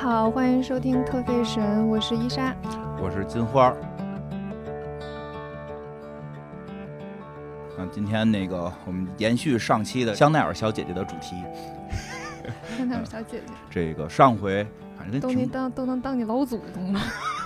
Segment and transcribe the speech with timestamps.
[0.00, 2.54] 好，欢迎收听特费神，我是伊莎。
[3.02, 3.76] 我是金花儿。
[7.76, 11.34] 嗯，今天那个我们延续上期的香奈儿小姐姐的主题。
[12.78, 14.64] 香奈儿小姐姐，这个上回
[14.96, 17.00] 反正都能当都能当你老祖宗了。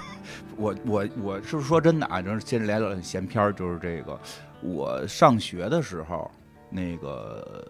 [0.54, 4.20] 我我我是说真的啊，就是接着来点闲篇儿，就是这个
[4.60, 6.30] 我上学的时候，
[6.68, 7.66] 那个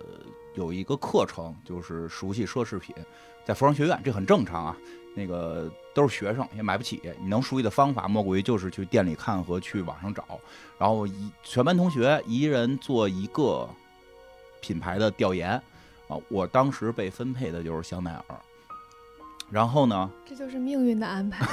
[0.54, 2.94] 有一个课程，就是熟悉奢侈品，
[3.44, 4.76] 在服装学院，这很正常啊。
[5.14, 6.98] 那个都是学生，也买不起。
[7.20, 10.24] 你能熟悉的方法，莫过于就是去店里看和去网上找，
[10.78, 13.68] 然后一全班同学一人做一个
[14.62, 15.50] 品牌的调研
[16.08, 16.16] 啊。
[16.30, 18.40] 我当时被分配的就是香奈儿，
[19.52, 21.46] 然后呢，这就是命运的安排。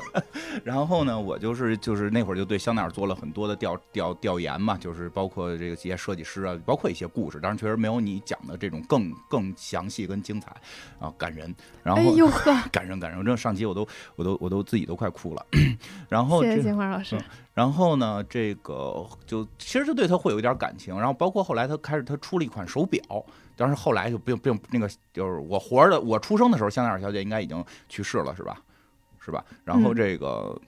[0.64, 10.50] 然后呢，我就是就是那会儿就对香奈儿做了很多的调调调研嘛，就是包括这个这些设计师啊，包括一些故事，当然确实没有你讲的这种更更详细跟精彩
[10.98, 11.54] 啊，感人。
[11.82, 13.86] 然后、哎呦呵，感 人感人，这上集我都
[14.16, 15.46] 我都我都自己都快哭了。
[16.08, 17.18] 然后这谢谢金花老师。
[17.54, 23.00] 然后呢，这个就其实就对他会有一点感情，然后包括后来他开始他出了一款手表，
[23.56, 28.60] 但是后来就并并那个就是我活着的我出生的时候，香奈儿小姐应该已经去世了，是吧？
[29.20, 29.42] 是吧？
[29.64, 30.60] 然后嗯这个。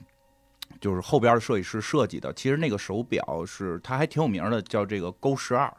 [0.79, 5.73] 就是后边的设计师设计的，其实那个手表是它还挺有名的，叫这个勾十二，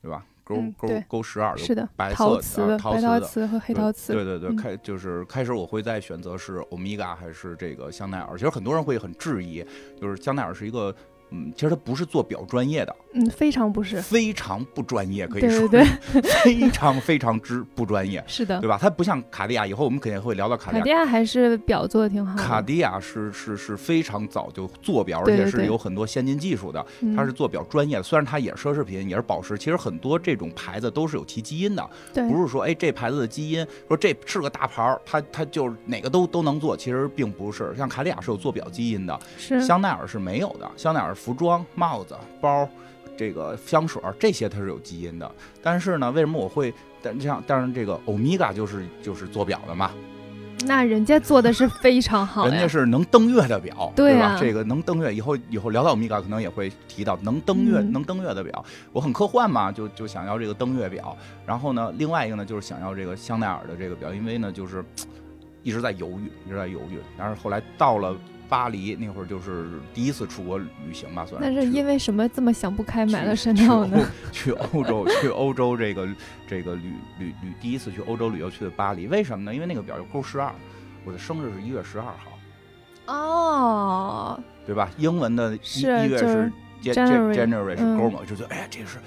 [0.00, 0.24] 对吧？
[0.50, 4.12] 勾勾勾十二，是的，白色陶瓷的、白陶陶瓷的瓷和黑陶瓷。
[4.12, 8.36] 对对对，嗯开就是开始我会在选择是欧米伽还是这个香奈儿。
[8.36, 9.64] 其实很多人会很质疑，
[10.00, 10.94] 就是香奈儿是一个，
[11.30, 14.00] 嗯，其实它不是做表专业的，嗯，非常不是。
[14.00, 18.68] 非常不专业，可以说对对， 非常非常之不专业，是的对。
[18.68, 18.78] 吧？
[18.80, 20.80] 它不像卡地亚，以后我们肯定会聊到卡地亚。
[20.80, 22.42] 卡地亚还是表做的挺好的。
[22.42, 26.84] 卡地亚是是是非常早就做表，而对对对且是有很多先进技术的。
[27.00, 29.58] 嗯它是做表专业的，虽然它也是奢侈品，也是宝石。
[29.58, 37.74] 其实很多这种牌子都是有其基因的，对，不是说哎这牌子的基因，说这是个大牌儿，它它就是哪个都都能做，其实并不是。
[37.76, 40.70] 像卡地亚是有做表基因的，是香奈儿是没有的。
[40.76, 42.66] 香奈儿服装、帽子、包，
[43.14, 45.30] 这个香水儿这些它是有基因的。
[45.62, 46.72] 但是呢，为什么我会？
[47.02, 49.90] 但像但是这个欧米伽就是就是做表的嘛，
[50.66, 52.50] 那人家做的是非常好呀。
[52.50, 53.92] 人家是能登月的表，吧？
[53.96, 58.62] 对吧这个能登月，以后以后聊到欧米伽可能也会提到能登月、嗯能登月的表。
[58.92, 61.16] 我很科幻嘛，就就想要这个登月表。
[61.46, 64.84] 然后呢，另外一个呢就是想要这个香奈儿的这个表，因为呢就是
[65.62, 66.98] 一直在犹豫，一直在犹豫。
[67.16, 68.14] 但是后来到了
[68.50, 74.04] 巴黎那会儿，就是第一次出国旅行吧，算是那是因为什么这么想不开买了去山套呢？
[74.32, 76.08] 去欧洲，去欧洲这个
[76.48, 79.54] 这个旅旅旅第一次去欧洲旅游去的巴黎，为什么呢？
[79.54, 80.52] 因为那个表就勾十二，
[81.04, 82.36] 我的生日是一月十二号。
[83.06, 84.90] 哦，对吧？
[84.98, 88.98] 英文的一月就是 Jan- January，January 是嗯勾嘛，就觉得哎呀，这是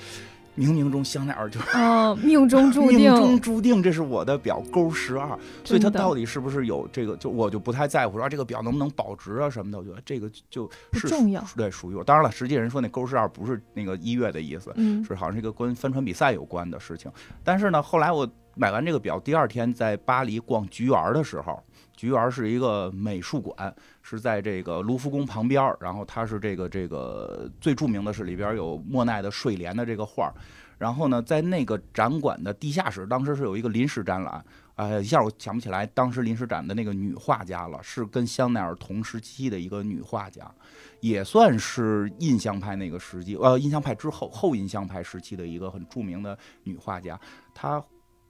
[0.55, 12.03] 冥冥中香奈儿就哦，命中注定 命中定，注定这是我的表勾十二，所以它到底是不是有这个，就我就不太在乎说啊这个表能不能保值啊什么的，我觉得这个就是重要对属于我。
[12.03, 17.11] 当然了，实际人说那勾十二不是那个一月的意思，嗯，是好像是一个跟帆船比赛有关的事情。
[17.43, 21.59] 但是呢，后来我买完这个表，第二天在巴黎逛菊园的时候，
[21.95, 25.75] 菊园是一个美术馆，是在这个卢浮宫旁边。
[25.79, 30.31] 然后它是这个这个最著名的是里边有莫奈的睡莲的这个画。
[30.77, 34.45] 然后呢，在那个展馆的地下室，当时是有一个临时展览。
[34.75, 40.51] 呃，一下我想不起来当时临时展的那个女画家了，是跟香奈儿同时期的一个女画家，
[40.99, 47.17] 也算是印象派那个时期，呃，印象派之后后印象派时期的一个很著名的女画家。
[47.53, 47.81] 她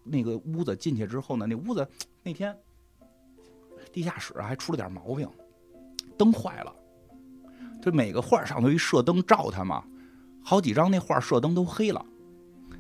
[0.03, 1.88] 那个屋子进去之后呢，那屋子
[2.23, 2.53] 那天
[3.94, 5.25] 地下室还出了点毛病，
[6.18, 6.74] 灯坏了，
[7.81, 9.84] 就每个画上头一射灯照它嘛，
[10.41, 12.06] 好几张那画射灯都黑了，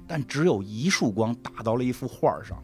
[0.07, 2.57] 但只有一束光打到了一幅画上，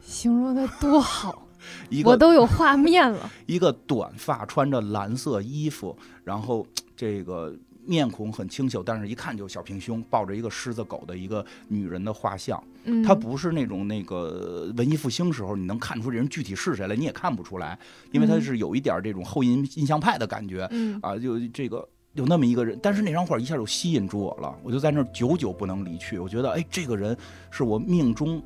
[0.00, 1.46] 形容的多好，
[1.88, 3.30] 一个我都有画面了。
[3.46, 6.66] 一个短发，穿着蓝色衣服，然后
[6.96, 7.54] 这个
[7.84, 12.62] 面孔很清秀，但是一看就小平胸，抱着一个狮子狗的一个女人的画像。
[12.84, 17.78] 嗯，她不是那种那个文艺复兴时候你能看出这人具体是谁来，你也看不出来，
[18.10, 21.88] 因为她嗯是有一点这种后印印象派的感觉嗯，啊，就这个。
[22.14, 26.18] 有那么一个人，但是那张画一下就吸引住我了，我就在那儿久久不能离去。
[26.18, 27.16] 我觉得，哎，这个人
[27.50, 28.42] 是我命中，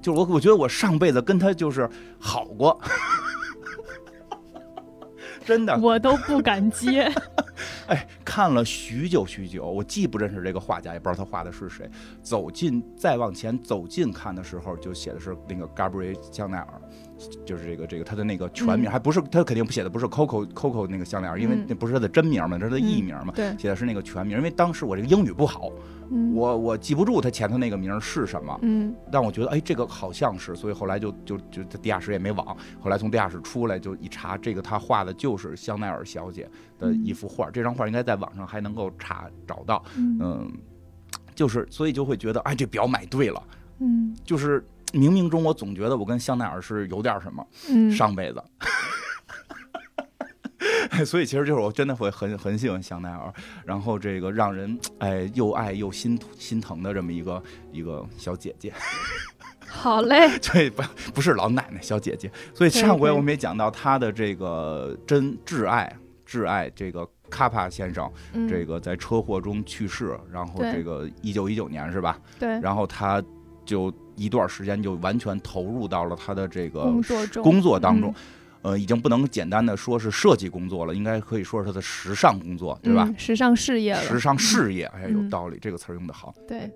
[0.00, 1.86] 就是我，我觉得我上辈子跟他就是
[2.18, 2.80] 好过，
[5.44, 5.78] 真的。
[5.78, 7.10] 我都不敢接。
[7.86, 11.88] 哎，看了许久许久，我既不认识这个画家，也不知道他画的是谁。
[12.22, 16.80] 走近，再往前走近看的时候，就写的是那个 Gabriel 香奈儿。
[17.44, 18.90] 就是这个这个他的那个全名，嗯。
[18.90, 21.66] 还不是他肯定不写的不是 Coco Coco 那个项链，因为嗯。
[21.68, 24.36] 那不是他的真名嘛，这是他的艺名嘛，对，写的是那个全名。
[24.36, 25.70] 因为当时我这个英语不好，
[26.10, 26.34] 嗯。
[26.34, 28.94] 我我记不住他前头那个名是什么，嗯。
[29.10, 40.18] 但我觉得哎这个好像是，所以后来就就就在地下室也没网，后来从地下室出来就一查，这个他画的就是香奈儿小姐的一幅画，这张画应该在网上还能够查找到，嗯。
[40.20, 40.52] 嗯，
[41.34, 43.42] 就是所以就会觉得哎这表买对了，
[43.78, 44.14] 嗯。
[44.24, 44.64] 就是
[44.94, 47.46] 冥冥中我总觉得我跟香奈儿是有点什么。
[47.68, 48.42] 嗯，上辈子。
[51.04, 53.32] 所以其实就是我真的会很很喜欢香奈儿，
[53.64, 57.42] 然后这个让人哎又爱又心心疼的这么一个
[57.72, 58.72] 一个小姐姐，
[59.66, 60.82] 好嘞， 对不
[61.12, 62.30] 不是老奶奶小姐姐。
[62.54, 65.94] 所以上回我们也讲到她的这个真挚爱
[66.26, 72.18] 挚爱这个卡帕先生，嗯这个在车祸中去世，然后这个一九一九年是吧？
[72.38, 73.22] 对然后他
[73.66, 76.92] 就一段时间就完全投入到了他的这个
[77.42, 78.14] 工作当中嗯。
[78.64, 83.04] 呃，已经不能简单的说是设计工作了，应该可以说是他的时尚工作，对吧？
[83.06, 86.34] 嗯时尚事业了，时尚事业，哎，有嗯道理，这个词儿用的好。
[86.48, 86.72] 对，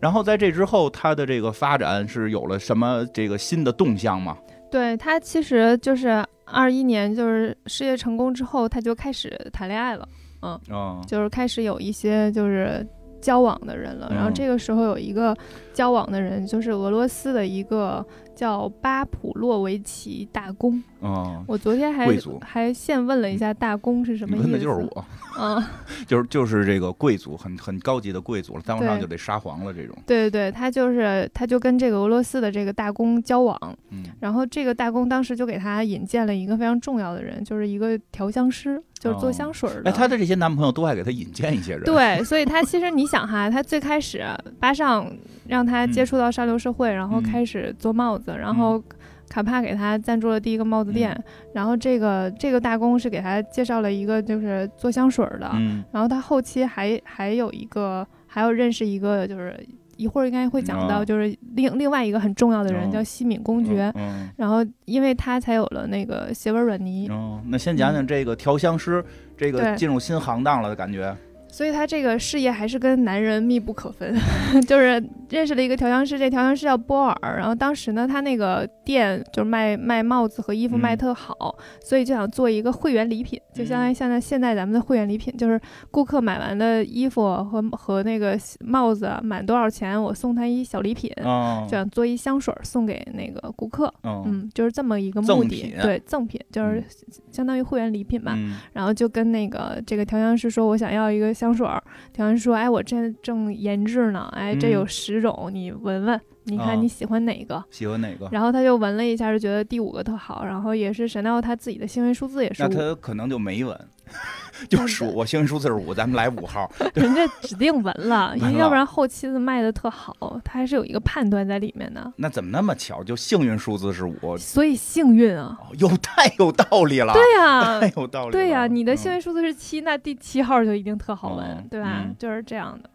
[0.00, 4.38] 然后在这之后，他的这个发展是有了什么这个新的动向吗？
[4.70, 10.08] 对他其实就是二一年就是事业成功之后，他就开始谈恋爱了，
[10.42, 12.86] 嗯就是开始有一些就是
[13.24, 14.10] 交往的人了。
[14.10, 15.34] 然后嗯这个时候有一个
[15.72, 18.04] 交往的人，就是俄罗斯的一个
[18.34, 20.82] 叫巴普洛维奇大公。
[21.00, 22.08] 嗯，我昨天还
[22.40, 25.04] 还现问了一下大公是什么意思，问的就是我，
[25.38, 25.62] 嗯，
[26.08, 29.94] 就是就是这个贵族，很很高级的贵族了，再往上就得沙皇了这种。
[30.06, 33.58] 对对对，他就是他就跟这个俄罗斯的这个大公交往，
[33.90, 39.90] 嗯然后这个大公当时就给他引荐了一个非常重要的人，就是一个调香师，就是做哦香水儿的。
[39.90, 44.24] 哎，他的这些男朋友都爱给他引荐一些人。，对，所以他其实你想哈，他最开始
[44.58, 45.06] 巴上
[45.46, 48.80] 让他接触到上流社会，然后嗯开始做帽子，然后
[49.28, 51.18] 卡帕给他赞助了第一个帽子店，
[51.52, 55.82] 然后这个这个大公是给他介绍了一个就是做香水儿的，嗯。
[55.90, 59.58] 然后他后期还还有一个还有认识一个就是
[59.96, 69.04] 一会儿应该会讲到，哦就是另另外一个很重要的人哦叫西敏公爵，嗯然后因为他才有了那个斜纹软泥，哦，那先讲讲这个调香师，
[69.36, 71.16] 这个进入新行当了的感觉。
[71.54, 74.12] 所以他这个事业还是跟男人密不可分，
[74.66, 85.60] 就是认识了一个调香师，这调香师叫波尔，然后当时呢，他那个店就是卖卖帽子和衣服嗯卖特好，所以就想做一个会员礼品，就相当于现在现在咱们的会员礼品，就是
[85.92, 96.84] 顾客买完的衣服和和那个帽子满多少钱，我送他一小礼品，嗯就想做一香水儿送给那个顾客，嗯嗯，就是这么一个赠目的品，对，赠品就是嗯。
[97.30, 98.34] 相当于会员礼品嘛。
[98.36, 98.56] 嗯。
[98.72, 101.82] 然后就跟那个这个调香师说，我想要一个香水儿。
[102.12, 107.62] 调香师说，哎，我这正研制呢，哎，这有嗯十种，你闻闻，你哦看你喜欢哪个？
[107.70, 108.28] 喜欢哪个？
[108.32, 113.78] 然后他就闻了一下，就觉得第五个特好，然后也是 Chanel 他自己的幸运数字也是那五，他可能就没闻，
[114.68, 116.70] 就那数我幸运数字是五，咱们来五号。
[116.94, 123.02] 人家指定闻了，因为要不然后期的卖的特好，他还是有一个判断在里面的，那怎么那么巧？
[123.02, 127.12] 就幸运数字是五，所以幸运啊，哦又太有道理了。
[127.12, 128.32] 对呀、太有道理了。
[128.32, 132.02] 对呀、你的嗯幸运数字是七，那第七号就一定特好闻，嗯对吧？
[132.04, 132.88] 嗯就是这样的。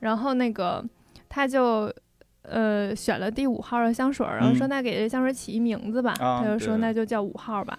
[0.00, 0.84] 然后那个
[1.28, 1.92] 他就
[2.42, 7.78] 呃选了第五号的香水，然后说嗯那给这香水起一名字吧，啊他就说那就叫五号吧，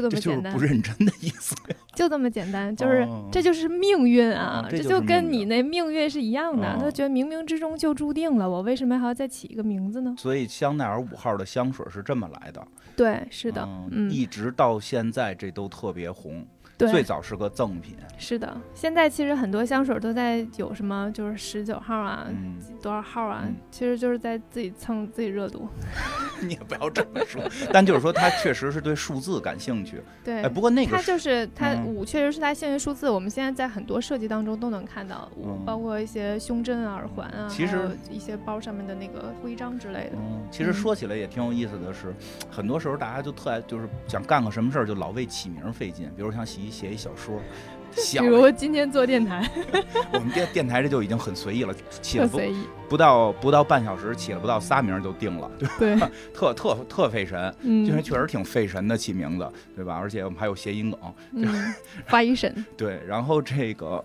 [0.00, 1.54] 就这这就是么简单不，认真的意思。
[1.94, 3.02] 就这么简单，就是。
[3.02, 6.66] 哦这就是命运啊啊，这这就跟你那命运是一样的。
[6.66, 10.14] 哦他觉得冥冥之中就注定了，我为什么还要再起一个名字呢？
[10.18, 12.66] 所以香奈儿五号的香水是这么来的。
[12.94, 16.44] 对，是的，嗯，嗯，一直到现在这都特别红。
[16.88, 18.56] 最，早是个赠品，是的。
[18.74, 25.68] 现在其实很多香水都在有什么，就是十九号啊，嗯，多少号啊，嗯其实就是在自己蹭自己热度。
[26.42, 30.02] 你也不要这么说，但就是说他确实是对数字感兴趣。
[30.24, 33.08] 对，哎，不过那个他就是它嗯五，确实是他幸运数字。
[33.08, 35.30] 我们现在在很多设计当中都能看到
[35.64, 40.12] 包括一些胸针啊、耳环啊，其实一些包上面的那个徽章之类的。
[40.16, 42.12] 嗯，其实嗯说起来也挺有意思的是，
[42.50, 46.10] 很多时候大家就特爱，就是想干个什么事儿，就老为起名费劲。
[46.16, 47.38] 比如想写一写一小说，
[47.94, 49.48] 想比如今天做电台，
[50.14, 52.56] 我们电电台这就已经很随意了，起了不随意。
[52.88, 55.96] 不到不到半小时，起了不到仨名就定了，就对，
[56.34, 57.54] 特特特费神。
[57.60, 59.94] 嗯因为确实挺费神的起名字，对吧？
[59.94, 61.00] 而且我们还有谐音梗，
[61.34, 61.74] 嗯，
[62.06, 63.00] 发一神， 对。
[63.06, 64.04] 然后这个，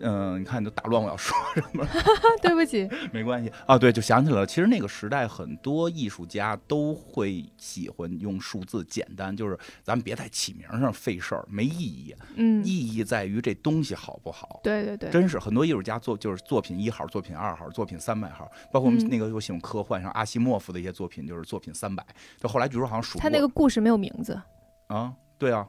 [0.00, 1.90] 嗯、你看你都打乱我要说什么了，
[2.42, 3.52] 对不起，没关系。
[3.66, 3.78] 啊。
[3.78, 12.14] 对，就想起来了，其实那个时代很多艺术家都会喜欢用数字简单，就是咱们别在起名上费事儿，没意义。
[12.36, 14.60] 嗯，意义在于这东西好不好。
[14.62, 19.08] 对对对，真是很多艺术家作就是作品一号、作品二号、作品三百号，包括我们嗯。
[19.08, 22.04] 那个我喜欢科幻，像阿西莫夫的一些作品就是作品三百，
[22.38, 24.40] 就后来据说好像数他那个故事没有名字，
[24.86, 25.66] 啊，对啊，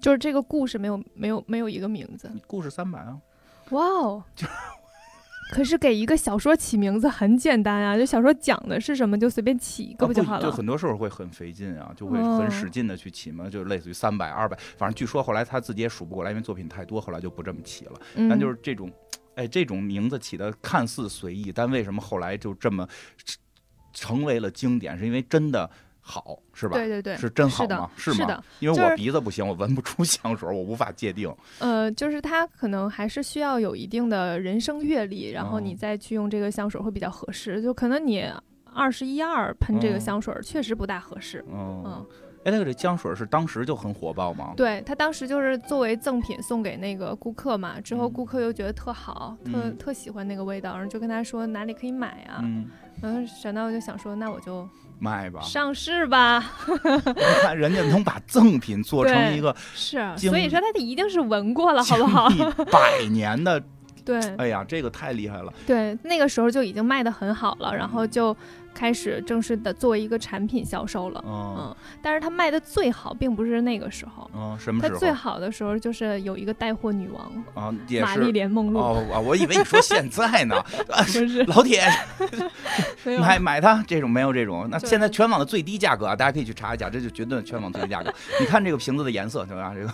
[0.00, 2.30] 就是这个故事没有没有没有一个名字。
[2.46, 3.18] 故事三百啊，
[3.70, 4.24] 哇哦！
[5.52, 10.42] 可是给一个小说起名字很简单啊，就小说讲的是什么就随便起一个啊不就好了？
[10.42, 17.92] 就很多时候会很费劲啊，就会哦很使劲的去起嘛，就类似于三百、二百，反正据说后来他自己也数不过来，因为作品太多，后来就不这么起了。
[18.16, 18.90] 嗯，但就是这种，
[19.36, 22.88] 哎，这种名字起的看似随意，但为什么后来就这么
[23.92, 24.98] 成为了经典？
[24.98, 25.70] 是因为真的
[26.08, 26.76] 好，是吧？
[26.76, 27.90] 对对对，是真好是的吗？
[27.96, 31.34] 是的，因为我鼻子不行，我闻不出 香水，我无法界定。
[31.58, 37.60] 呃，就是它可能还是需要有一定的人生阅历，然后你哦再去用这个香水会比较合适。
[37.60, 38.24] 就可能你
[38.72, 41.44] 二十一二喷这个嗯香水确实不大合适。
[41.50, 42.06] 嗯嗯，
[42.44, 44.54] 哎，那个这香水是当时就很火爆吗？
[44.56, 52.38] 对他当时就是作为赠品送给那个顾客嘛，之后嗯顾客又觉得特好，特嗯特喜欢那个味道，然后就跟他说哪里可以买啊。
[52.44, 52.68] 嗯，
[53.02, 55.40] 然后想到我就想说，那我就卖吧。
[55.42, 56.44] 上市吧。
[56.66, 62.28] 你看人家能把赠品做成一个所以说他得一定是闻过了，好不好？
[62.70, 63.62] 百年的，
[64.06, 65.52] 对哎呀，这个太厉害了。
[65.66, 68.34] 对，那个时候就已经卖得很好了，然后就
[68.72, 71.24] 开始正式的作为一个产品销售了。
[71.26, 77.74] 嗯嗯，但是它卖的最好，并不是那个时候，嗯，什么它最时候好的时候就是有一个带货女王啊？
[77.88, 80.54] 也玛丽莲梦露，哦啊，我以为你说现在呢。
[80.88, 81.82] 啊不是老铁，
[83.20, 88.12] 买买它这种没有这种，那现在全网的最低价格啊，大家可以去查一下，这就绝对全网最低价格。
[88.38, 89.72] 你看这个瓶子的颜色，对吧？
[89.74, 89.92] 这个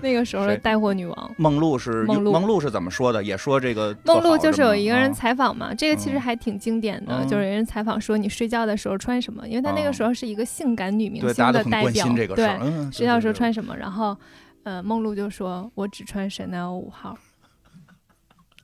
[0.00, 1.34] 那个时候的带货女王。
[1.36, 3.22] 梦露是梦露梦露是怎么说的？
[3.22, 13.32] 也说这个梦露就是有一个人采访嘛，这个其实嗯还挺经典的，嗯就是有人采访说你睡觉的时候穿什么，因为她那个嗯时候是一个性感女明，星的代表，关心这个事对。，嗯，睡觉的时候。
[13.36, 14.16] 穿什么，然后，
[14.62, 17.14] 呃，梦露就说：“我只穿 Chanel 五号。”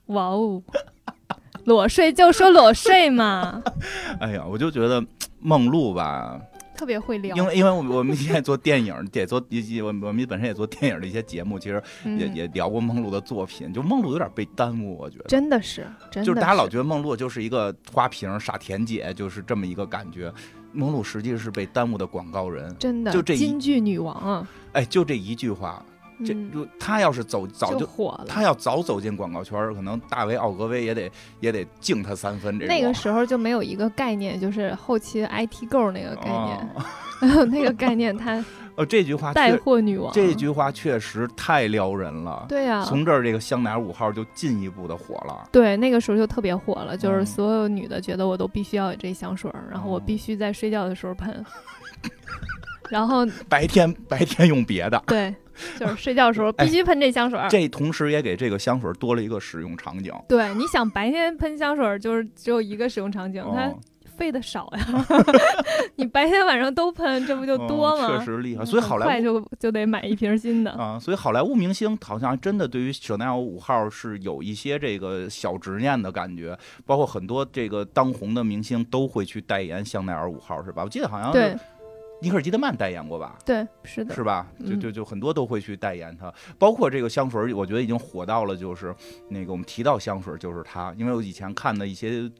[0.07, 0.61] 哇哦，
[1.65, 3.61] 裸睡就说裸睡嘛，
[4.19, 5.03] 哎呀，我就觉得
[5.39, 6.41] 梦露吧，
[6.75, 12.35] 特别会聊，因为因为我们我们现在做电影， 也做也我我们本身也做电影的一些节目，其实也嗯。
[12.35, 15.25] 也聊过梦露的作品，就梦露有点被耽误，我觉得。
[15.25, 20.33] 真的是，真的就是大家老觉得梦露就是一个花瓶傻甜姐，就是这么一个感觉。
[20.71, 25.85] 梦露实际是被耽误的广告人，真的就这一金句女王啊，哎，就这一句话，
[26.25, 27.85] 这嗯就他要是走早就。
[27.85, 28.25] 火了。
[28.27, 32.57] 他要早走进广告圈，可能大卫奥格威也得也得敬他三分。
[32.59, 36.69] 这种那个时候就没有一个概念，就是后期 IT Girl 那个概念，
[37.35, 38.43] 哦 那个概念，他
[38.75, 42.45] 呃， 这句话带货女王，这句话确实太撩人了。
[42.49, 45.47] 对呀、从这儿这个香奈儿五号就进一步的火了。
[45.51, 51.45] 对，那个时候就特别火了，就是嗯所有女的觉得我都必须要有这香水儿，然后我哦必须在睡觉的时候喷。
[52.89, 55.33] 然后白天白天用别的，对，
[55.79, 57.47] 就是睡觉的时候 哎必须喷这香水儿。
[57.49, 60.13] 这同时也给这个香水多了一个使用场景。
[60.27, 63.79] 对，你想白天喷香水就是只有一个使用场景，它哦
[64.15, 65.05] 费的少呀。
[65.95, 68.19] 你白天晚上都喷，这不就多哦吗？
[68.19, 68.63] 确实厉害。
[68.63, 70.69] 嗯所以好莱坞就就得买一瓶新的。
[70.71, 76.55] 啊，所以好莱坞明星好像真的对于香奈儿五号是有一些这个小执念的感觉，
[76.85, 80.83] 包括很多这个当红的明星都会去代言香奈儿五号，是吧？
[80.83, 81.59] 我记得好像对是
[82.23, 83.37] 尼克尔基德曼代言过吧？
[83.45, 84.47] 对，是的，是吧？
[84.61, 88.95] 就嗯就就很多都会去代言它，包括这个香水儿，我觉得已经火到了，就是
[89.27, 92.31] 那个我们提到香水儿就是它，因为我以前看的一些。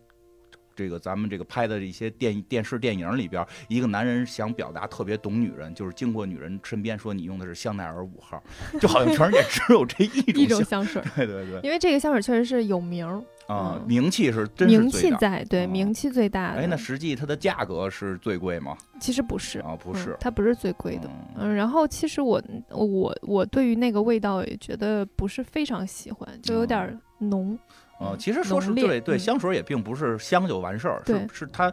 [0.75, 8.41] 这个咱们这个拍的一些电电视电影里边，一个男人想表达特别懂女人，就是经过女人身边说你用的是香奈儿五号，
[8.79, 10.83] 就好像全世界只有这一 一种种香。
[10.83, 14.89] 水， 对对对，因为这个香水确实是有名儿，啊、嗯名气是真是名。
[14.89, 16.61] 气在，对，嗯名气最大的。
[16.61, 18.75] 哎，那实际它的价格是最贵吗？
[18.99, 21.07] 其实不是，啊，不嗯是，它不是最贵的。
[21.07, 26.97] 嗯嗯，然后其实我我我对于那个味道也觉得不是非常喜欢，就有点儿
[27.29, 27.57] 浓。
[27.99, 31.71] 呃，嗯其实说是对对，嗯香水也并不是香就完事儿，是是它，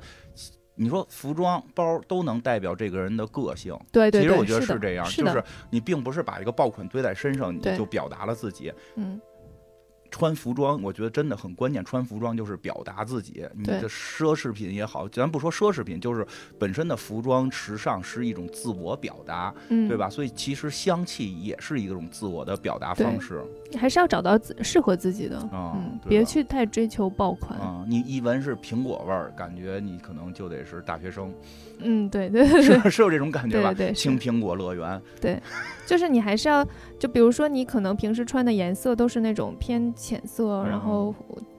[0.74, 3.76] 你说服装包都能代表这个人的个性。
[3.90, 8.72] 对对对，其实我觉得是这样，是就是你并不是把一个爆款堆在身上，你就表达了自己。
[8.96, 9.20] 嗯，
[10.10, 11.84] 穿服装，我觉得真的很关键。
[11.84, 16.26] 穿服装就是表达自己，你的奢侈品也好，咱不说奢侈品，就是
[16.58, 19.96] 本身的服装时尚是一种自我表达，嗯，对？
[19.96, 20.10] 吧？
[20.10, 23.42] 所以其实香气也是一种自我的表达方式
[23.78, 27.58] 还是要找到自适合自己的，啊嗯，别去太追求爆款。
[27.60, 27.84] 啊。
[27.86, 31.32] 你一闻是苹果味儿，感觉你可能就得是大学生，
[31.78, 33.72] 嗯，对对对对是是有这种感觉吧？
[33.72, 35.40] 对青苹果乐园，对
[35.86, 36.66] 就是你还是要，
[36.98, 41.14] 就比如说你可能平时穿的颜色都是那种偏浅色，然后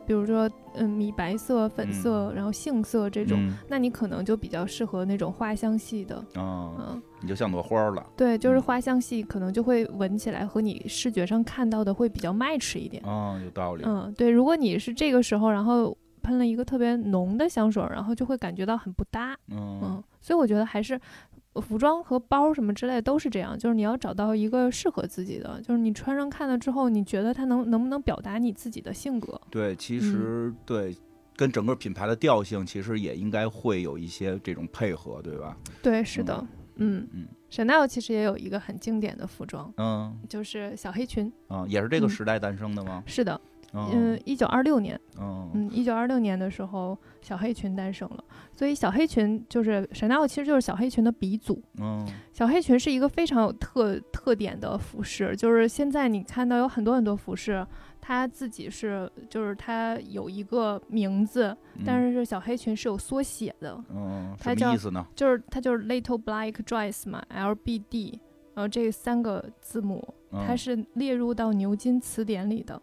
[0.05, 3.53] 比如说嗯米白色、粉色，然后杏色这种，嗯。
[3.67, 8.61] 那你可能就比较适合那种花香系的，哦，嗯，你就像朵花儿了，对，就是嗯。
[8.61, 19.79] 花香系可能就会闻起来和你视觉上看到的会比较 match 一点，嗯，有道理，嗯，对，如果你是这个时候，然后喷了一个特别浓的香水儿，然后就会感觉到很不搭，嗯。
[19.83, 29.39] 嗯，所以我觉得还是呃服装和包什么之类都是这样，就是你要找到一个适合自己的，就是你穿上看了之后，你觉得它能能不能表达你自己的性格？
[29.49, 30.95] 对，其嗯实对。
[31.33, 35.57] 跟整个品牌的调性其实也应该会有一些这种配合，对吧？
[35.81, 43.01] 对，是的，嗯嗯，Chanel 其实也有一个很经典的服装，嗯就是小黑裙，嗯，也是这个嗯时代诞生的吗？
[43.07, 43.39] 是的，
[43.73, 51.61] 嗯嗯，一九二六年，嗯嗯，一九二六年的时候，小黑裙诞生了，所以小黑裙就是 Chanel 其实就是小黑裙的鼻祖。
[51.79, 57.65] 嗯小黑裙是一个非常有特特点的服饰，就是现在你看到有很多很多服饰，
[58.01, 65.05] 它自己是就是它有一个名字，但是小黑裙是有缩写的，嗯，它叫什么意思呢？
[65.15, 68.19] 就是它就是 Little Black Dress 嘛，LBD，
[68.53, 72.81] 然后这三个字母它嗯是列入到牛津词典里的。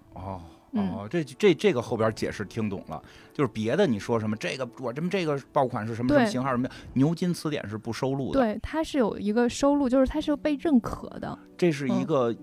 [0.73, 12.07] 哦，这这这个后边解释听懂了，就是别的你说什么这个我这么这个爆款是什么什么型号什么，牛津词典是不收录的，对，它是有一个收录，就是它是被认可的，这是一嗯。
[12.07, 12.37] 个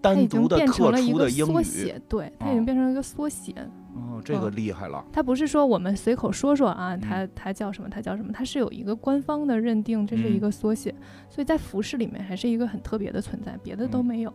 [0.00, 3.54] 单独的经变成特了一个殊的英语，缩写，对，它已经哦变成了一个缩写。
[3.94, 4.56] 哦，这个嗯。
[4.56, 7.00] 厉害了，它不是说我们随口说说啊，嗯。
[7.00, 10.40] 它它叫什么，它叫什么，它是有一个官方的认定，这是一嗯。
[10.40, 10.94] 个缩写，
[11.30, 14.04] 所以在服饰里面还是一个很特别的存在，别的都嗯。
[14.04, 14.34] 没有。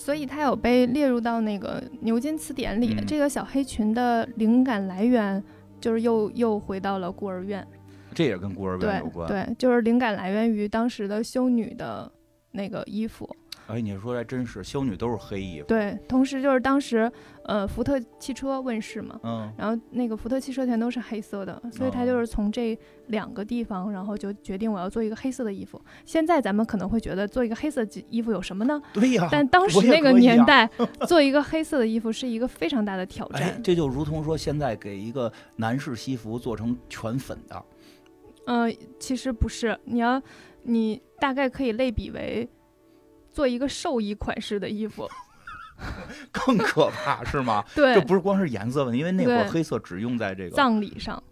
[0.00, 2.94] 所以它有被列入到那个牛津词典里。
[2.94, 5.42] 嗯这个小黑裙的灵感来源
[5.78, 7.66] 就是又又回到了孤儿院，
[8.14, 9.28] 这也跟孤儿院有关。
[9.28, 12.10] 对，就是灵感来源于当时的修女的
[12.52, 13.28] 那个衣服。
[13.70, 17.10] 哎，你说还真是，修女都是黑衣服，对，同时就是当时，
[17.44, 25.80] 呃，福特汽车问世嘛，嗯然后那个福特汽车全都是黑色的，所以他哦就是从这两个地方，然后就决定我要做一个黑色的衣服。
[26.04, 28.80] 现在咱们可能会觉得做一个黑色的衣服有什么呢？
[28.92, 30.68] 对呀，但当时那个年代，
[31.06, 33.62] 做一个黑色的衣服是一个非常大的挑哎战，。
[33.62, 37.62] 这就如同说现在给一个男士西服做成全粉的，
[38.46, 40.20] 嗯、其实不是，你要
[40.64, 42.48] 你大概可以类比为
[43.32, 45.08] 做一个寿衣款式的衣服。
[46.30, 47.64] 更可怕是吗？
[47.74, 47.94] 对。
[47.94, 51.22] 这，不是光是颜色问题，因为那会儿黑色只用在这个，葬礼上。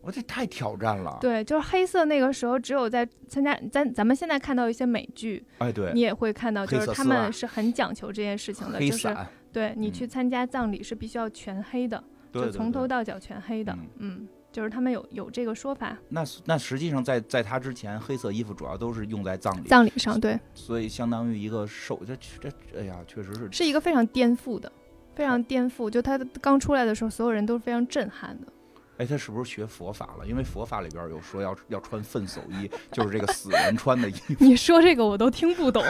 [0.00, 1.18] 我这太挑战了。
[1.20, 5.92] 对，就是黑色那个时候，只有在参加咱咱们现在看到一些美剧，哎，对。
[5.92, 9.14] 你，也会看到，就是他们是很讲求这件事情的，就是，
[9.52, 9.92] 对你嗯。
[9.92, 14.26] 去参加葬礼是必须要全黑的，就从头到脚全黑的，嗯。
[14.26, 24.70] 嗯，就是他们有有这个说法，那那实际上在在他之前，黑色衣服主要都是用在葬礼，葬礼上对，所以相当于一个寿，这这哎呀，确实是是一个非常颠覆的，
[25.14, 28.52] 非常颠覆，就他刚出来的时候，所有人都是非常震撼的。
[28.98, 30.26] 哎，他是不是学佛法了？
[30.26, 34.34] 因为佛法里边有说要要穿粪叟衣，就是这个死人穿的衣服。
[34.44, 35.82] 你说这个我都听不懂，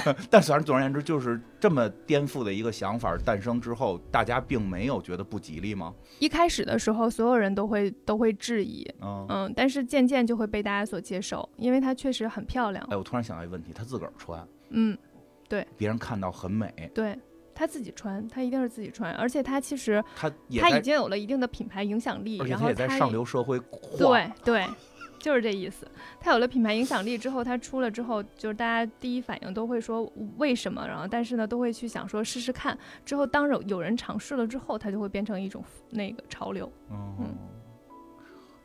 [0.30, 5.94] 但反正总而言之，就是这么颠覆的一个想法诞生之后，大家并没有觉得不吉利吗？
[6.20, 14.98] 一开始的时候，所有人都会都会质疑，嗯，嗯，但是渐渐就会被大家所接受，因为它确实很漂亮，哎，我突然想到一个问题，他自个儿穿，嗯，
[15.48, 17.18] 对别人看到很美，对。
[17.56, 23.60] 他自己穿，他一定是自己穿，而且他其实他也已经有了一定的品牌影响力，而且然后他也在上流社会。
[23.98, 24.66] 对对，
[25.20, 25.88] 就是这意思。
[26.20, 32.78] 他有了品牌影响力之后，他出了之后，就是大家第一反应都会说为什么，然后但是呢，都会去想说试试看。
[33.06, 36.72] 之后当有有人尝试了之后，它就会变成一种那个潮流。
[36.90, 37.38] 嗯嗯，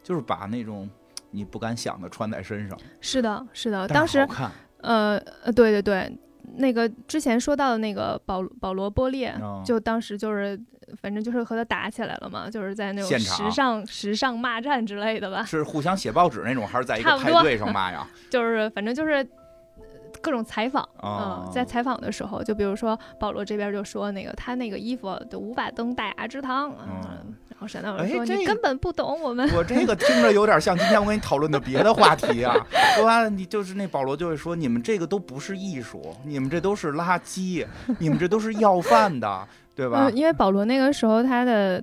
[0.03, 0.89] 就是把那种
[1.31, 3.87] 你不敢想的穿在身上，是的，是的。
[3.89, 6.19] 当时看，呃呃，对对对，
[6.57, 10.61] 那个之前说到的那个保保罗波列，哦就当时就是。
[11.01, 18.07] 反正就是和他打起来了嘛，就是在那种时尚时尚骂战之类的吧，是互相写报纸那种，还是在一个派对上骂呀？
[18.31, 19.83] 就是反正就是呃
[20.21, 26.87] 各种采访，哦嗯，在采访的时候，就比如说保罗这边就说那个他那个衣服就无法登大雅之堂，啊，
[27.27, 32.55] 嗯然后闪导哎说、这你根本不懂我们，我这个听着有点像今天我跟你讨论的别的话题啊，
[32.97, 33.29] 对吧？
[33.29, 37.67] 你就是那保罗就会说，你们这个都不是艺术，你们这都是垃圾，
[37.99, 40.17] 你们这都是要饭的，对吧嗯，？
[40.17, 41.83] 因为保罗那个时候他的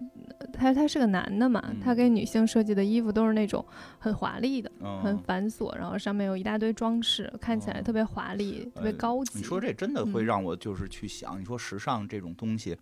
[0.54, 3.66] 他他是个男的嘛，他嗯给女性设计的衣服都是那种
[4.00, 4.72] 很华丽的。
[5.04, 9.40] 很嗯，繁琐，然后上面有一大堆装饰，看起来哦特别华丽，特别哎高级。
[9.40, 12.78] 你说这真的会嗯让我就是去想，你说时尚这种东西，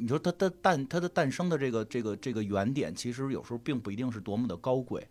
[0.00, 5.06] 你说它的诞它的诞生的这个这个这个原点，其实有时候并不一定是多么的高贵，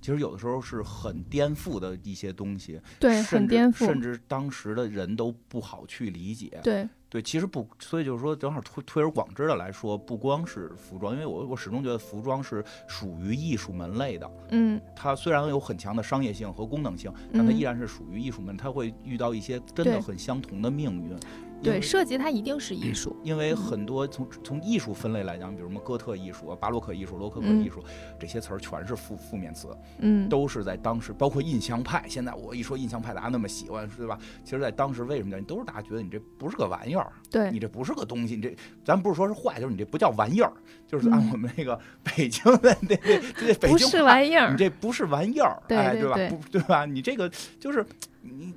[0.00, 6.58] 其实有的时候是很颠覆的一些东西，对，很甚至颠覆，甚至当时的人都不好去理解。
[6.62, 14.30] 对，对，其实不，所以就是说，正好推推而广之的来说，不光是服装，因为我我始终觉得服装是属于艺术门类的。
[14.50, 21.14] 嗯它虽然有很强的商业性和功能性，但它嗯依然是属于艺术门，它会遇到一些真的很相同的命运。
[21.64, 27.82] 因对，为设计它一定是艺术， 因为嗯很多从从艺术分类来讲，比如什么哥特艺术、啊、巴洛克艺术、洛可可嗯艺术，
[28.20, 32.04] 这些词儿全是负负面词，嗯，都是在当时，包括印象派。
[32.06, 34.18] 现在我一说印象派，大家那么喜欢，对吧？
[34.44, 35.42] 其实，在当时为什么呢？
[35.42, 40.52] 都是大家觉得你这不是个玩意儿，对你，这不是个东西，你这咱不是说是坏，就是你这不叫玩意儿，
[40.86, 42.96] 就是按嗯我们那个北京的那那
[43.34, 45.92] 这北不是玩意儿你，这不是玩意儿，哎，吧？
[45.92, 46.84] 对对对不，对吧？
[46.84, 47.84] 你这个就是
[48.20, 48.52] 你。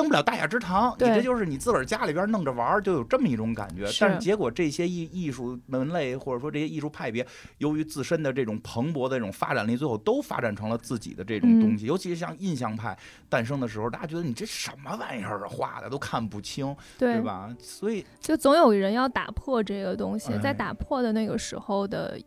[0.00, 3.86] 你登不了大雅之堂，你对这就是你自个儿家里边弄着玩儿，就有这么一种感觉。
[3.86, 7.26] 是但是结果这些艺艺术门类或者说这些艺术派别，
[7.58, 11.84] 由于自身的这种蓬勃的这种发展力，最后都发展成了自己的这种嗯东西。
[11.84, 17.54] 尤其是像印象派诞生的时候，大家觉得你这什么玩意儿啊，画的都看不清，对对，吧？
[17.60, 22.18] 所以就总有人要打破这个东西，在哎打破的那个时候的，呃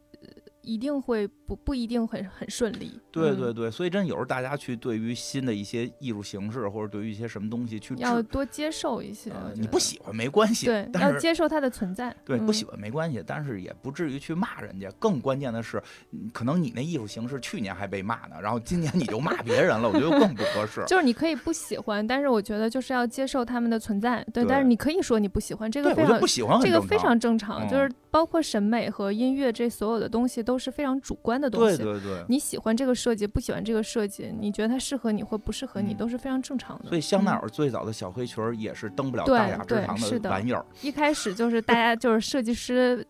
[0.63, 2.91] 一定会不不一定很很顺利。
[2.95, 9.31] 嗯对对对，所以真有时候大家去对于新的一些艺术形式，或者对于一些什么东西去要，多接受一些。
[9.53, 12.15] 你不喜欢没关系，对，要接受它的存在。
[12.25, 14.89] 对，不喜嗯欢没关系，但是也不至于去骂人家。
[14.97, 20.83] 更关键的是，嗯可能你那艺术形式去年还被骂呢，然后今年你就骂 别人了，我觉得更不合适。
[20.87, 24.23] 就是你可以不喜欢，但是我觉得就是要接受他们的存在。
[24.33, 31.77] 对，对但是你可以说你不喜欢，这，个非常我觉得不喜欢很这个非常常正常，就嗯是包括审美和音乐这所有的东西都是非常主观的东西。
[31.77, 32.23] 对对。
[32.29, 36.89] 你喜欢这个设计，不喜欢这个设计，你觉得它适合你或不适合你，嗯都是非常正常的。
[36.89, 40.63] 所以香奈嗯儿最早的小黑裙儿也是登不了对大雅之堂的玩意儿。
[40.83, 43.03] 一开始就是大家就是设计师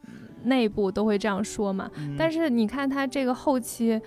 [0.43, 3.99] 内部都会这样说嘛，但是是你看它这个后期，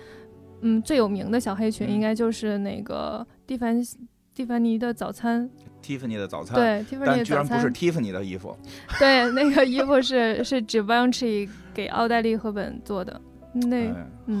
[0.61, 3.79] 嗯，最有名的小黑裙嗯应该就是那个蒂凡
[4.33, 5.47] 蒂凡尼的早餐，
[5.87, 8.57] Tiffany 的早餐，对，蒂凡尼但居然不是，Tiffany 的衣服。
[8.99, 13.21] 对，那个衣服是是 Givenchy 给奥黛丽·赫本做的，
[13.53, 13.93] 那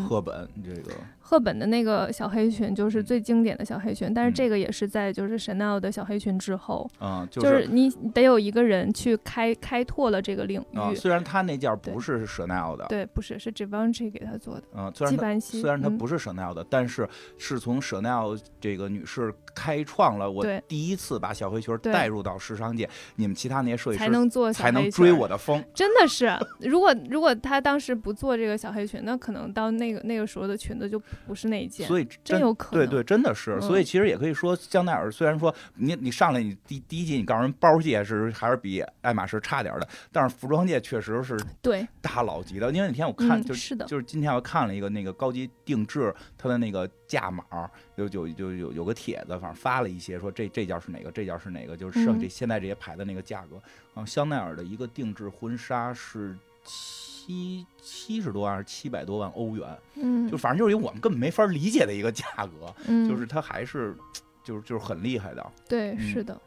[0.05, 0.91] 赫本这个，
[1.29, 10.79] 赫本的那个小黑裙就是嗯最经典的小黑裙，但是嗯这个也是在就是 Chanel 的小黑裙之后，嗯，就就是你得有一个人去开开拓了这个领域。
[10.79, 17.05] 啊，虽然他那件不是 Chanel 的，对，不是，是 Givenchy 给他做的，嗯，虽然虽然它不是 Chanel 的，但是
[17.37, 25.61] 是从 Chanel 这个女士开创了我第一次把小黑裙带入到时尚界，你们其他那些设计师才能做才能追我的风。
[25.73, 32.85] 真的是，如果如果他当时不做这个小黑裙，那可能到那个那个时候的裙子就不是那一件，所以真真有可能。
[32.85, 42.71] 对对，真的是，所以嗯其实也可以说，香奈儿虽然说你你上来你第第一季你告诉人包界是还是比爱马仕差点儿的，但是服装界确实是对大佬级的。
[42.71, 47.43] 因为那天我看、嗯就是的，就是今天我看了一个那个高级定制，它的那个价码
[47.95, 53.61] 有有有有有个帖子，反正发了一些说这这件是哪个，这件是哪个，就是剩嗯这现在这些牌的那个价格。
[53.95, 57.16] 嗯，香奈儿的一个定制婚纱是七
[57.81, 63.95] 七十多万还是七百多万欧元，嗯，就反正就是我们根本没法理解的一个价格，嗯 就是它还是
[64.43, 65.51] 就是就是很厉害的。
[65.67, 66.39] 对，嗯是的，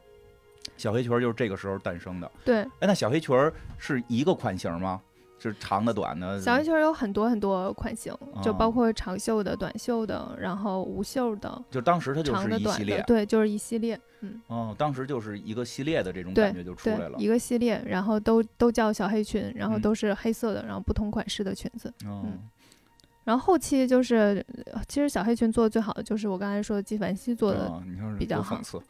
[0.77, 2.31] 小黑裙就是这个时候诞生的。
[2.45, 3.37] 对，哎，那小黑裙
[3.79, 5.01] 是一个款型吗？
[5.41, 6.41] 是长的、短的？
[6.41, 13.03] 小黑裙儿有很多很多款型，就哦包括长袖的、短袖的，然后无袖的、就当时它就是一系列。
[13.07, 17.19] 对，就是一系列，嗯，哦，当时就是一个系列的这种对感觉就出对来了，。
[17.19, 21.89] 一个系列，然后都都叫小黑裙，然后嗯都是黑色的，然后不同款式的裙子。
[22.05, 22.39] 哦嗯
[23.31, 28.83] 然后后期就是，呃其实小黑裙做的最好的就是我刚才说的纪梵希做的，哦你看比较好讽刺。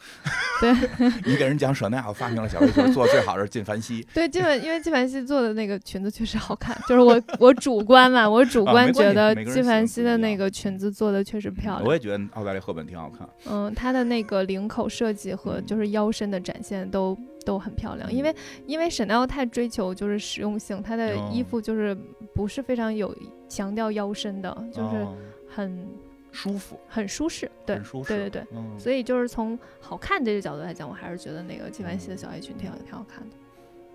[0.62, 0.72] 对
[1.26, 4.02] 你给人讲舍奈尔发明了小黑裙，做的最好的是纪梵希。
[4.14, 11.84] 对，基本因为纪梵希做的那个裙子确实好看，就是我我主观嘛，我主观啊没关系觉得每个人纪梵喜欢不一样希的那个裙子做的确实漂亮。
[11.86, 13.28] 我也觉得奥黛丽·赫本挺好看。
[13.44, 18.34] 嗯，它的那个领口设计和嗯就是腰身的展现都都很漂亮，因为
[18.66, 21.96] 因为 Chanel 太追求就是实用性，它的衣哦服就是
[22.34, 23.14] 不是非常有
[23.48, 25.16] 强调腰身的，就是哦
[25.48, 25.86] 很
[26.32, 27.50] 舒服，很舒适。
[27.66, 28.08] 对很舒适。
[28.08, 33.36] 对对对，嗯，所以就是从好看这个角度来讲，我还是觉得那个纪梵希的小黑裙挺好挺好看的。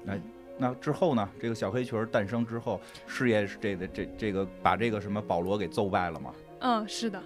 [0.03, 0.13] 那
[0.57, 1.29] 那之后呢？
[1.39, 6.33] 这个小黑裙儿诞生之后，事业是这个这这个把这个什么保罗给揍败了吗？
[6.67, 7.21] 嗯，是的，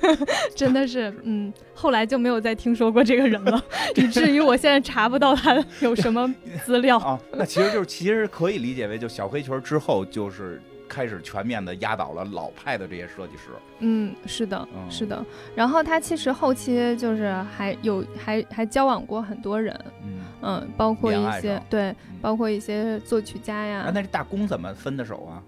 [0.56, 3.62] 真的是，嗯，后来就没有再听说过这个人了，
[3.96, 6.96] 以至于我现在查不到他 有什么资料。
[6.98, 13.50] 啊，那其实就是其实可以理解为，就小黑裙之后就是开始全面的压倒了老派的这些设计师。
[13.80, 15.22] 嗯，是的，嗯是的。
[15.54, 25.42] 然后他其实后期就是还有还还交往过很多人，嗯嗯，包括一些对，嗯包括一些作曲家呀，啊，那这大公怎么分的手啊？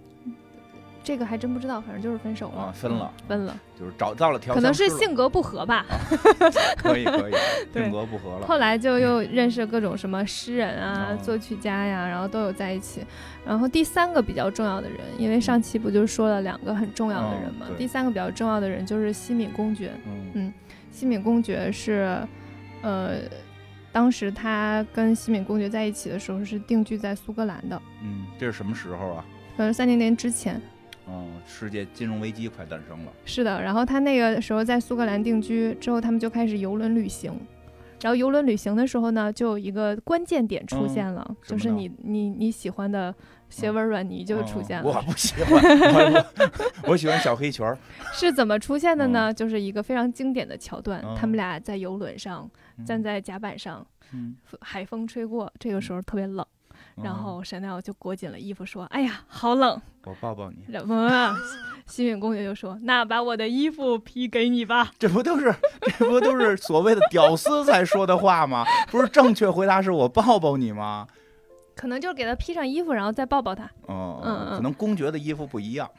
[1.02, 5.84] 这个还真不知道，反正就是分手了，啊分了嗯分了，就是找到了调可能是性格不合吧。
[6.76, 7.32] 可以可以，
[7.72, 8.46] 性格不合了。
[8.46, 13.04] 后来就又认识各种什么诗人啊、哦作曲家呀，然后都有在一起。
[13.46, 19.92] 然后第三个比较重要的人，因为上期不就说了两个很重要的人吗，嗯第三个比较重要的人就是西敏公爵。
[20.34, 20.52] 嗯
[20.90, 22.18] 西敏公爵是，
[22.82, 23.20] 呃，
[23.90, 29.24] 当时他跟西敏公爵在一起的时候是定居在苏格兰的，嗯，这是什么时候啊？
[29.56, 30.60] 可能三零年之前。
[31.10, 33.12] 嗯，世界金融危机快诞生了。
[33.24, 37.32] 是的，然后他那个时候在苏格兰定居之后，他们就开始游轮旅行。
[38.02, 43.14] 然后游轮旅行的时候呢，就有一个关键点出现了，就是你你你喜欢的
[43.50, 44.88] 斜纹软泥就出现了。
[44.88, 46.24] 哦 我不喜欢，
[46.84, 47.76] 我喜欢小黑裙儿。
[48.14, 49.30] 是怎么出现的呢？
[49.34, 52.50] 就是一个非常经典的桥段，嗯他们俩在游轮上
[52.86, 56.46] 站在甲板上，嗯，海风吹过，这个时候特别冷，嗯
[56.96, 59.80] 然后神奈就裹紧了衣服说：“哎呀，好冷。
[60.04, 61.34] 我抱抱你”，然后啊，
[61.86, 64.90] 西敏公爵就说：“那把我的衣服披给你吧。
[64.98, 68.64] 这不都是这不都是所谓的屌丝才说的话吗？
[68.90, 71.06] 不是正确回答是我抱抱你吗？”
[71.76, 73.70] 可能就是给他披上衣服，然后再抱抱他。
[73.86, 75.90] 哦，可能公爵的衣服不一样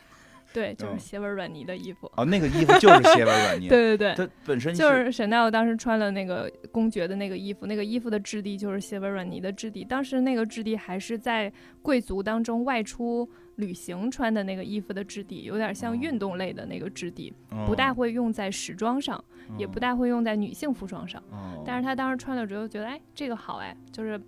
[0.54, 2.12] 对，就是嗯斜纹软呢的衣服。
[2.16, 3.68] 哦，那个衣服就是斜纹软 呢。
[3.68, 9.84] 对对对，它本身就是沈奈当时穿了那个公爵的那个衣服，那个衣服的质地就是斜纹软呢的质地。
[9.84, 19.24] 当时那个质地还是在贵族当中外出旅行穿的那个衣服的质地，有点像哦运动类的那个质地，嗯不大会用在时装上，
[19.58, 21.22] 也不大会用在女性服装上。
[21.32, 24.20] 哦，但是他当时穿了之后觉得，哎，这个好哎，就是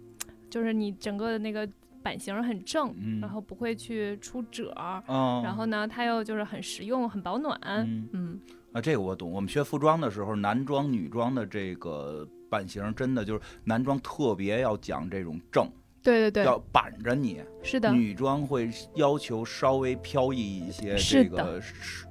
[0.49, 1.67] 就是你整个的那个
[2.03, 4.73] 版型很正，嗯然后不会去出褶
[5.43, 8.39] 然后呢，它又就是很实用、很保暖，嗯嗯，
[8.73, 9.31] 啊，这个我懂。
[9.31, 15.67] 我们学服装的时候，男装、女装的这个版型，真的就是男装特别要讲这种正，
[16.03, 21.61] 对对对，要板着你；是的，女装会要求稍微飘逸一些，这个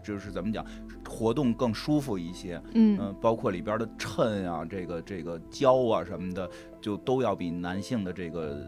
[0.03, 0.65] 就是怎么讲，
[1.07, 2.61] 活动更舒服一些。
[2.75, 6.49] 嗯，嗯、包括里边的衬啊，这个这个胶啊什么的，
[6.81, 8.67] 就都要比男性的这个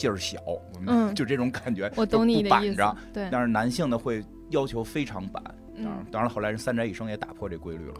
[0.00, 0.38] 劲儿小。
[0.86, 1.92] 嗯就这种感觉。
[1.96, 2.82] 我懂你的意思
[3.12, 5.42] 但是男性的会要求非常板。
[5.82, 7.94] 当然嗯，，当然后来人三宅一生也打破这规律了。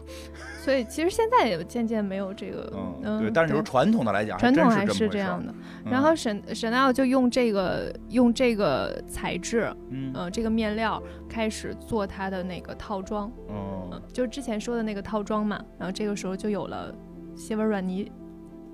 [0.63, 2.71] 所以其实现在也渐渐没有这个，
[3.03, 5.51] 嗯，对，但是说传统的来讲，传统还是这样的。
[5.85, 15.59] 嗯然后沈沈奈奥就用这个用这个材质，嗯呃，这个面料开始做他的那个套装，嗯嗯，就是之前说的那个套装嘛。
[15.79, 16.93] 然后这个时候就有了
[17.35, 18.11] 斜纹软泥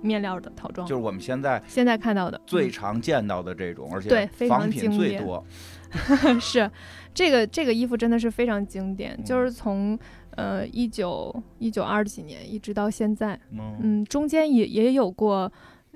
[0.07, 2.41] 面料的套装，就是我们现在现在看到的。
[2.47, 2.71] 最嗯。
[2.71, 5.45] 常见到的这种，而且对非常仿品经典最多。
[6.39, 6.69] 是
[7.13, 9.97] 这个这个衣服真的是非常经典，嗯就是从
[10.31, 13.77] 呃一九一九二几年一直到现在，嗯。
[13.81, 15.51] 嗯，中间也也有过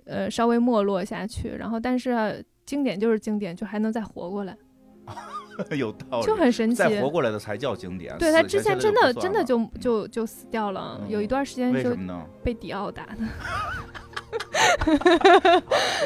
[0.06, 2.32] 呃稍微没落下去，然后但是啊、
[2.66, 4.56] 经典就是经典，就还能再活过来，
[5.72, 6.76] 有道理，就很神奇。
[6.76, 8.18] 再活过来的才叫经典。
[8.18, 11.96] 对他之前真的真的就就就死掉了，嗯有一段时间就？
[12.44, 13.18] 被迪奥打的。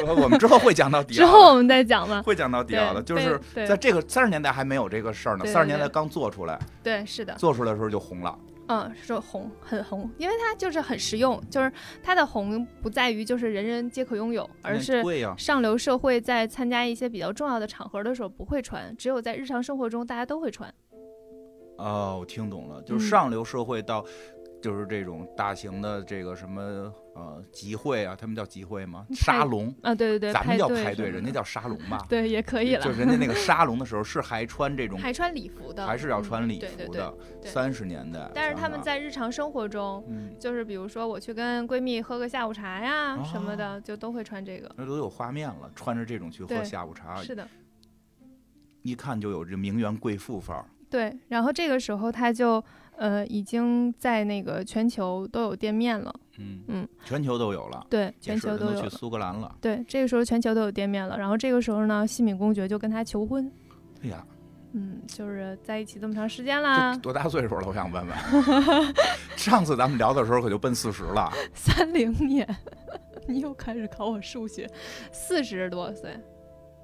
[0.06, 2.22] 我们之后会讲到迪奥，之后我们再讲吧。
[2.22, 8.36] 会讲到迪奥的，就是在这个三十年代还没有这个事儿呢，三十年代刚做出来，对，是的，做出来的时候就红了。
[8.68, 15.02] 嗯，说红很红，因为它就是很实用，就是它的红不在于就是人人皆可拥有，而是，
[15.38, 20.72] 上流社会在参加一些比较重要的场合的时候不会穿，只有在日常生活中大家都会穿。
[21.78, 24.04] 哦，我听懂了，就是嗯上流社会到，
[24.60, 29.06] 就是这种大型的这个什么呃集会啊，他们叫集会吗？
[29.14, 32.04] 沙龙，啊，对对对，咱们叫队派对，什么的人家叫沙龙吧？
[32.08, 37.14] 对也可以了，就人家那个沙龙的时候是还穿这种， 还穿礼服的，还是要嗯穿礼服的。
[37.42, 44.70] 三十年代，但是他们在日常生活中，嗯，就是比如说我去跟闺蜜喝个下午茶呀什么哦的，就都会穿这个。
[44.76, 47.48] 那都有画面了，穿着这种去喝下午茶，是的，
[48.82, 50.64] 一看就有这名媛贵妇范儿。
[50.90, 51.16] 对。
[51.28, 52.62] 然后这个时候他就
[52.96, 58.90] 呃已经在那个全球都有店面了，嗯嗯，全球都有了，对，全球都有了。
[58.90, 59.54] 苏格兰了。
[59.60, 61.18] 对，这个时候全球都有店面了。
[61.18, 63.50] 然后这个时候呢，西敏公爵就跟他求婚，
[64.02, 64.24] 哎呀，
[64.72, 67.66] 嗯，就是在一起这么长时间这啦，多大岁数了？
[67.66, 68.16] 我想问问。
[69.36, 71.30] 上次咱们聊的时候可就奔四十了。
[71.54, 72.46] 三零年，
[73.28, 74.68] 你又开始考我数学，
[75.12, 76.10] 四十多岁，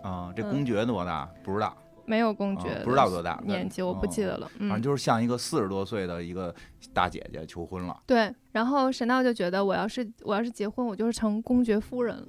[0.03, 1.29] 啊，这嗯公爵多大？
[1.43, 4.51] 不知道，没有公啊爵的不知道多大年纪，我不记得了。
[4.59, 6.55] 反正嗯，就是像一个四十多岁的一个
[6.93, 8.03] 大姐姐求婚了。
[8.07, 8.33] 对。
[8.53, 12.27] 然后沈道就觉得，我要是我要是结婚，我就是成公爵夫人了。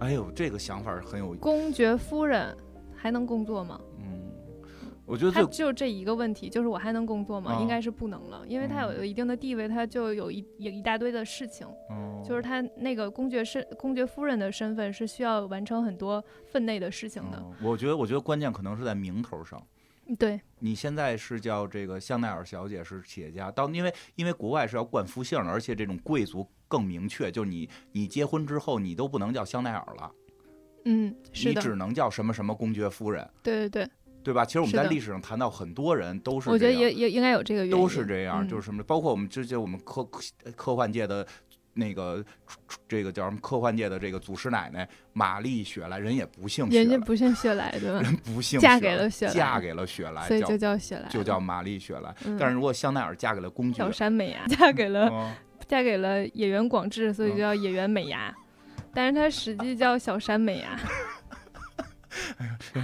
[0.00, 2.56] 哎哎呦，这个想法很有，公爵夫人
[2.96, 3.80] 还能工作吗？
[5.10, 7.52] 嗯，我觉得最他只有这一个问题，就是我还能工作吗？
[7.54, 17.38] 啊应该是不能了，因为他有一定的地位，他就有一有一大堆的事情，嗯就是他那个公爵身公爵夫人的身份是需要完成很多分内的事情的。
[17.38, 19.60] 嗯我觉得我觉得关键可能是在名头上。
[20.18, 30.12] 对，你现在是叫这个香奈儿小姐是企业家，到因为因为国外是要冠夫姓的，而且这种贵族更明确，就是你你结婚之后你都不能叫香奈儿了，
[30.84, 33.90] 嗯，是的，你只能叫什么什么公爵夫人，对对对，
[34.22, 34.44] 对吧？
[34.44, 40.02] 其实我们在历史上谈到很多人都是我觉得也也应该有这个原因，都是这样，嗯就是什么，包括我们之前我们科
[40.56, 41.26] 科幻界的
[41.72, 42.22] 那个
[42.88, 48.00] 这个叫什么科幻界的这个祖师奶奶玛丽雪莱，人也不姓雪，人家不姓雪莱对吧？
[48.02, 52.14] 人不姓嫁雪莱给了雪莱嫁给了雪莱，所以就叫雪莱，就叫玛丽雪莱。
[52.24, 55.32] 嗯但是如果香奈儿嫁给了公爵小，山美牙， 嫁给了嗯
[55.68, 58.34] 嫁给了野原广志，所以就叫野原美牙。
[58.92, 60.76] 但是她实际叫小山美牙，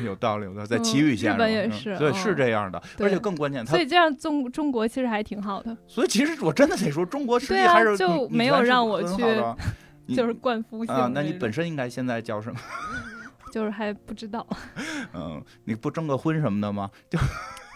[0.04, 9.22] 有道理，有道理，在嗯奇遇县日本是吧嗯也是对，嗯是这样的，对而且更关键，他所以这样中中国其实还挺好的，所以其实我真的得说，中国实际对啊还是就没有让我去
[10.14, 12.58] 就是灌夫姓啊，那你本身应该现在叫什么？
[13.52, 14.46] 就是还不知道，
[15.14, 16.90] 嗯，你不征个婚什么的吗？
[17.10, 17.18] 就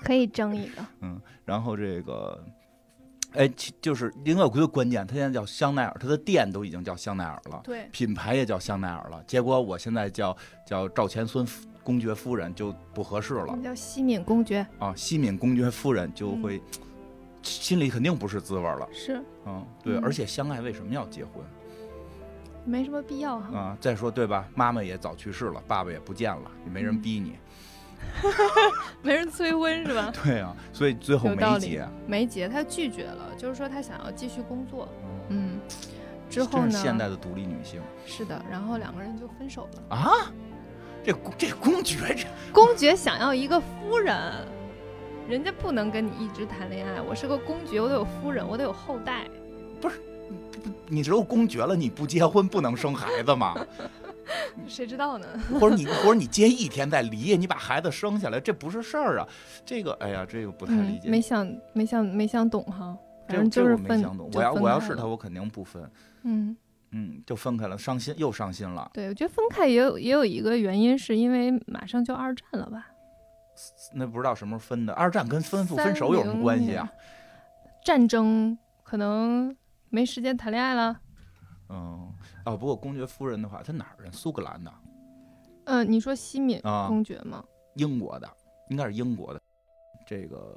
[0.04, 2.38] 可以争一个，嗯然后这个，
[3.34, 9.22] 哎，其就是另外有个关键，它现在叫香奈儿，它的店都已经叫香奈儿了，对，品牌也叫香奈儿了。
[9.26, 16.62] 结果我现在叫叫赵钱孙夫公爵夫人就不合适了叫西敏公爵，啊，西敏公爵夫人就嗯会、
[17.42, 18.88] 心里肯定不是滋味儿了。
[18.92, 21.42] 是嗯，对，嗯而且相爱为什么要结婚
[22.64, 23.58] 没什么必要哈。
[23.58, 23.78] 啊？
[23.80, 24.46] 再说对吧？
[24.54, 27.38] 妈妈也早去世了，爸爸也不见了，也没人嗯逼你。
[29.02, 30.12] 没人催婚是吧？
[30.22, 31.86] 对啊，所以最后没结。
[32.06, 34.88] 没结，他拒绝了，就是说他想要继续工作。
[35.28, 35.60] 嗯，嗯，
[36.28, 36.70] 之后呢？
[36.70, 39.96] 现代的独立女性是的，然后两个人就分手了。
[39.96, 40.32] 啊！
[41.02, 44.14] 这公这公爵这 公爵想要一个夫人，
[45.26, 47.00] 人家不能跟你一直谈恋爱。
[47.00, 49.26] 我是个公爵，我得有夫人，我得有后代。
[49.80, 49.98] 不是
[50.86, 53.54] 你只有公爵了，你不结婚不能生孩子吗？
[54.66, 55.26] 谁知道呢？
[55.60, 59.28] 或者你或者你接一天再离，你把孩子生下来，这不是事儿啊！
[59.64, 61.08] 这个哎呀，这个不太理嗯，解。
[61.08, 62.96] 没想没想没想懂哈，
[63.28, 63.84] 反这这正就是分。
[63.84, 64.30] 我没想懂。
[64.34, 65.90] 我要我要是他，我肯定不分。
[66.22, 66.56] 嗯，
[66.90, 68.90] 嗯，就分开了，伤心又伤心了。
[68.92, 72.86] 对，我觉得分开也有也有一个原因，是因为马上就二战了吧？
[73.94, 74.92] 那不知道什么时候分的。
[74.94, 76.90] 二战跟分不分手有什么关系啊？
[77.84, 79.54] 战争可能
[79.88, 81.00] 没时间谈恋爱了。
[81.68, 82.10] 嗯，
[82.50, 84.12] 哦，不过公爵夫人的话，她哪儿人？
[84.12, 84.72] 苏格兰的，
[85.66, 87.44] 嗯、你说西敏啊公爵吗？
[87.76, 88.28] 英国的，
[88.70, 89.40] 应该是英国的。
[90.04, 90.56] 这个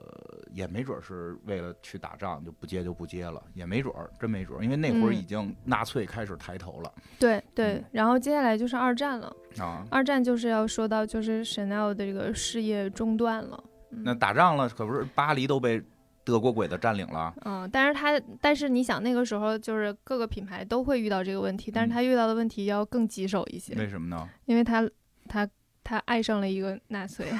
[0.51, 9.31] 也没准是为了去打仗就不接就不接了，也没准儿，真没准儿，因为那会儿嗯已经纳粹开始抬头了、对对嗯，然后接下来就是二战了。
[9.59, 9.85] 啊。
[9.91, 13.63] 二战就是要说到，就是 Chanel 的这个事业中断了。
[13.91, 15.79] 嗯那打仗了，可不是巴黎都被
[16.23, 17.33] 德国鬼子占领了？
[17.45, 24.27] 嗯，但是他，但是你想那个时候就是各个品牌都会遇到这个问题，但是嗯他遇到的问题要更棘手一些，为什么呢？
[24.45, 24.89] 因为他
[25.27, 25.47] 他
[25.83, 27.27] 他爱上了一个纳粹，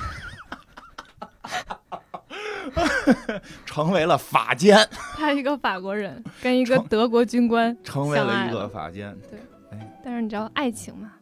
[3.66, 4.78] 成为了法奸，
[5.16, 9.16] 他一个法国人跟一个德国军官，成为了一个法奸。
[9.30, 9.40] 对，
[9.72, 10.00] 哎。
[10.04, 11.14] 但是你知道爱情嘛？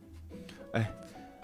[0.73, 0.91] 哎，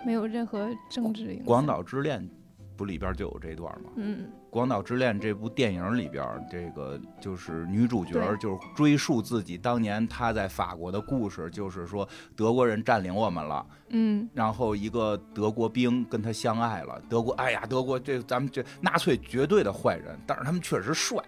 [0.05, 1.45] 没有任何政治影响。
[1.45, 2.27] 广岛之恋
[2.75, 3.89] 不里边就有这段吗？
[3.95, 16.99] 嗯，《广岛之恋》这部电影里边，这个就是女主角就是追溯自己当年她在法国的故事，就是说德国人占领我们了，嗯，然后一个德国兵跟她相爱了。
[17.07, 21.23] 德国，哎呀，德国这咱们这纳粹绝对的坏人，但是他们确实帅。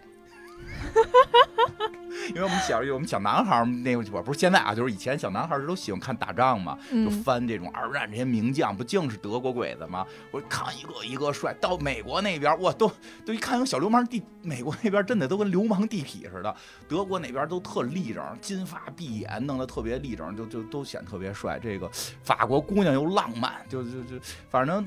[2.29, 10.05] 因为我们小我们小男孩儿那会儿不是现在啊，就是以前小男孩儿都喜欢看打仗嘛，就嗯翻这种二战这些名将，不净是德国鬼子吗？
[10.31, 12.91] 我看一个一个帅，到美国那边，哇，都
[13.25, 16.55] 都一看有小流氓地，美国那边真的都跟流氓地痞似的，
[16.87, 21.59] 德国那边都特立正，金发碧眼，弄得特别立正，就就都显特别帅。
[21.59, 21.89] 这个
[22.23, 24.85] 法国姑娘又浪漫，就就就，反正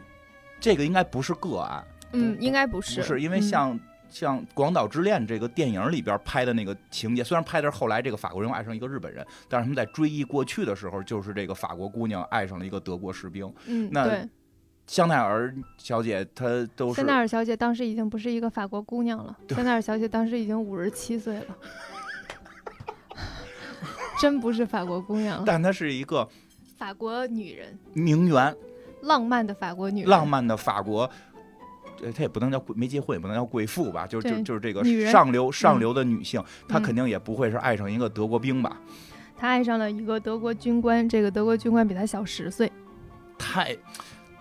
[0.60, 3.80] 这个应该不是个案，嗯，应该不是，不是因为嗯
[4.12, 4.38] 像。
[4.54, 13.50] 《广岛之恋》这个电影里边拍的那个情节，虽然拍的是后来这个法国人爱上一个日本人，但是他们在追忆过去的时候，就是这个法国姑娘爱上了一个德国士兵。
[13.66, 14.28] 嗯，那对，
[14.86, 16.46] 香奈儿小姐她
[16.76, 21.56] 都是香奈儿小姐当时已经不是一个法国姑娘了，香奈儿小姐当时已经五十七岁了，
[24.20, 26.28] 真不是法国姑娘了，但她是一个
[26.76, 28.54] 法国女人，名媛、
[29.02, 31.08] 浪漫的法国女人，浪漫的法国。
[32.02, 38.76] 呃，她也不能叫贵，没结婚也不能叫贵妇吧，就就对就是这个上流上流的女性，她嗯肯定也不会是爱上一个德国兵吧？
[39.36, 42.70] 她爱上了一个德国军官，这个德国军官比她小十岁，
[43.38, 43.76] 太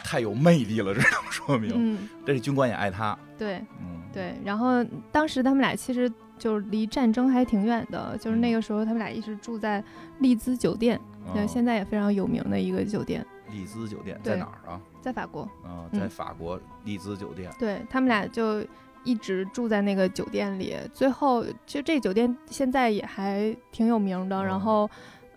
[0.04, 1.72] 太有魅力了，这能说明。
[1.76, 3.18] 嗯，这军官也爱他。
[3.38, 4.36] 对嗯，对。
[4.44, 9.84] 然后当时他们俩其实就是离战争还挺远的，就是那个时候他们俩一直住在
[10.20, 11.00] 丽兹酒店，
[11.48, 14.82] 现在也非常有名的一个酒店，丽兹酒店在哪儿啊？
[15.02, 15.50] 在法国。
[15.66, 17.52] 嗯，嗯在法国丽兹酒店。
[17.60, 18.64] 对他们俩就
[19.04, 24.38] 一直住在那个酒店里，最后其实这酒店现在也还挺有名的。
[24.38, 24.90] 嗯然后，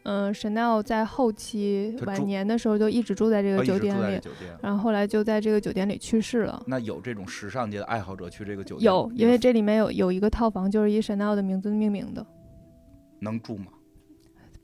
[0.05, 4.21] 嗯、c h a n e l 在后期晚年的时候就一直住在这个酒店里。
[4.61, 6.63] 然后后来就在这个酒店里去世了。
[6.67, 12.27] 那有这种时尚界的爱好者去这个酒店有，因为这里面有有一个套房就是以 Chanel 的名字命名的，
[13.21, 13.69] 能住吗？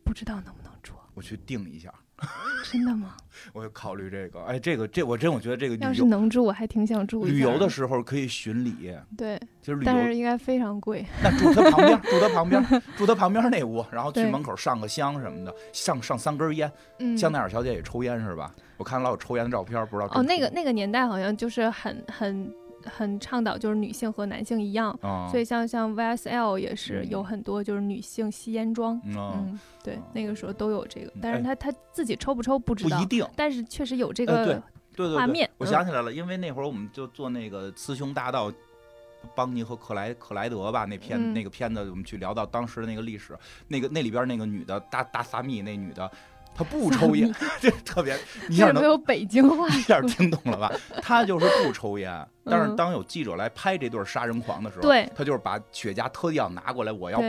[0.04, 0.92] 不知道能不能住？
[1.14, 1.90] 我去订一下，
[2.70, 3.16] 真的吗？
[3.52, 4.40] 我考虑这个。
[4.42, 7.24] 哎，这个这我真我觉得这个要是能住，我还挺想住。
[7.24, 11.04] 旅游的时候可以巡礼，对，其实旅但游是应该非常贵。
[11.22, 16.70] 那住他旁边， 住他旁边，住他旁边那屋，然后去门口上个香什么的，上上三根烟。
[16.98, 18.54] 嗯，香奈儿小姐也抽烟是吧？
[18.76, 22.52] 我看老有抽烟的照片，不知道哦，那个那个年代好像就是很很
[22.84, 33.26] 很倡导，就是女性和男性一样，啊，所以像像 YSL 也是嗯有很多就是女性吸烟装，嗯对哦，那个时候都有这个，但哎是他他自己抽不抽不知道不一，定。
[33.36, 34.54] 但是确实有这个对
[34.96, 35.48] 对对，画面。
[35.58, 38.50] 我嗯想起来了，因为那会儿我们就做那个《雌雄大盗》。
[39.34, 43.36] 邦尼和克莱克莱德吧，那片、嗯那个片子，我们去聊到当时的那个历史，
[43.68, 46.10] 那个那里边那个女的大大萨密那女的，
[46.54, 48.16] 她不抽烟， 这特别，
[48.48, 49.66] 你一下能为什么有北京话。
[49.74, 50.70] 一下听懂了吧？
[51.02, 55.10] 他就是不抽烟，但是嗯当有记者来拍这对杀人狂的时候，对。
[55.14, 57.20] 他就是把雪茄特地要拿过来，我要，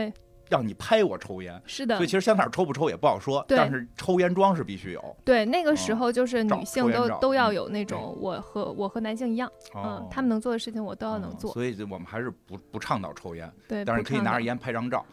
[0.50, 1.58] 让你拍我抽烟。
[1.66, 1.96] 是的。
[1.96, 5.16] 所以，其实香奈儿抽不抽也不好说，但是抽烟装是必须有。
[5.24, 15.04] 对，那个时哦候就是女性都都要嗯有那种我和我和男性一样，嗯，他们能做的事情我都要能哦做，所以我们还是不不倡导抽烟，对，但是可以拿着烟拍张照。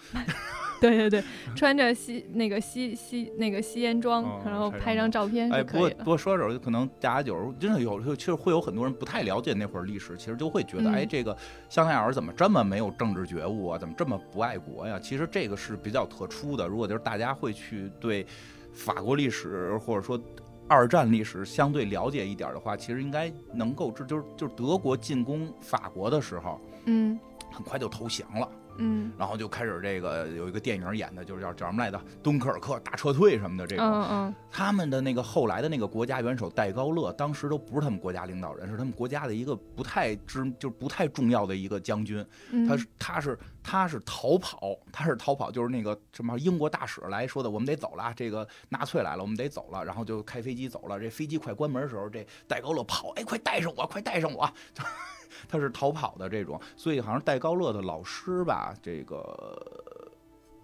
[0.82, 1.23] 对对对，
[1.55, 5.89] 穿着吸那个吸吸那个吸烟装，哦然后拍拍张张照片哎，是可以的。
[5.89, 11.36] 不过不过说着可能大家有时候真的有时候其实会有很多人不太了解那会儿历史，其实就会觉得，嗯哎，这个
[11.69, 13.77] 香奈儿怎么这么没有政治觉悟啊？
[13.77, 14.99] 怎么这么不爱国呀？
[14.99, 16.67] 其实这个是比较特殊的。
[16.67, 18.25] 如果就是大家会去对
[18.73, 20.19] 法国历史或者说
[20.67, 27.19] 二战历史相对了解一点的话，其实应该能够知，就是就是德国进攻法国的时候，嗯
[27.51, 28.47] 很快就投降了。
[28.80, 33.86] 嗯然后就开始这个有一个电影演的，就是叫叫什么来着，敦刻尔克大撤退什么的这种。
[33.86, 42.25] 嗯嗯他们的那个后来的那个国家元首戴高乐，当时都不是他们国家领导人，是他们国家的一个不太知就是不太重要的一个将军。
[42.51, 50.99] 嗯，他是他是他是逃跑，他是逃跑，就是那个什么英国大使来说的，我们得走了，这个纳粹来了，我们得走了，然后就开飞机走了。
[50.99, 54.51] 这飞机快关门的时候，这戴高乐跑，哎，快带上我，快带上我！
[55.47, 60.11] 他是逃跑的这种，所以好像戴高乐的老师吧，这个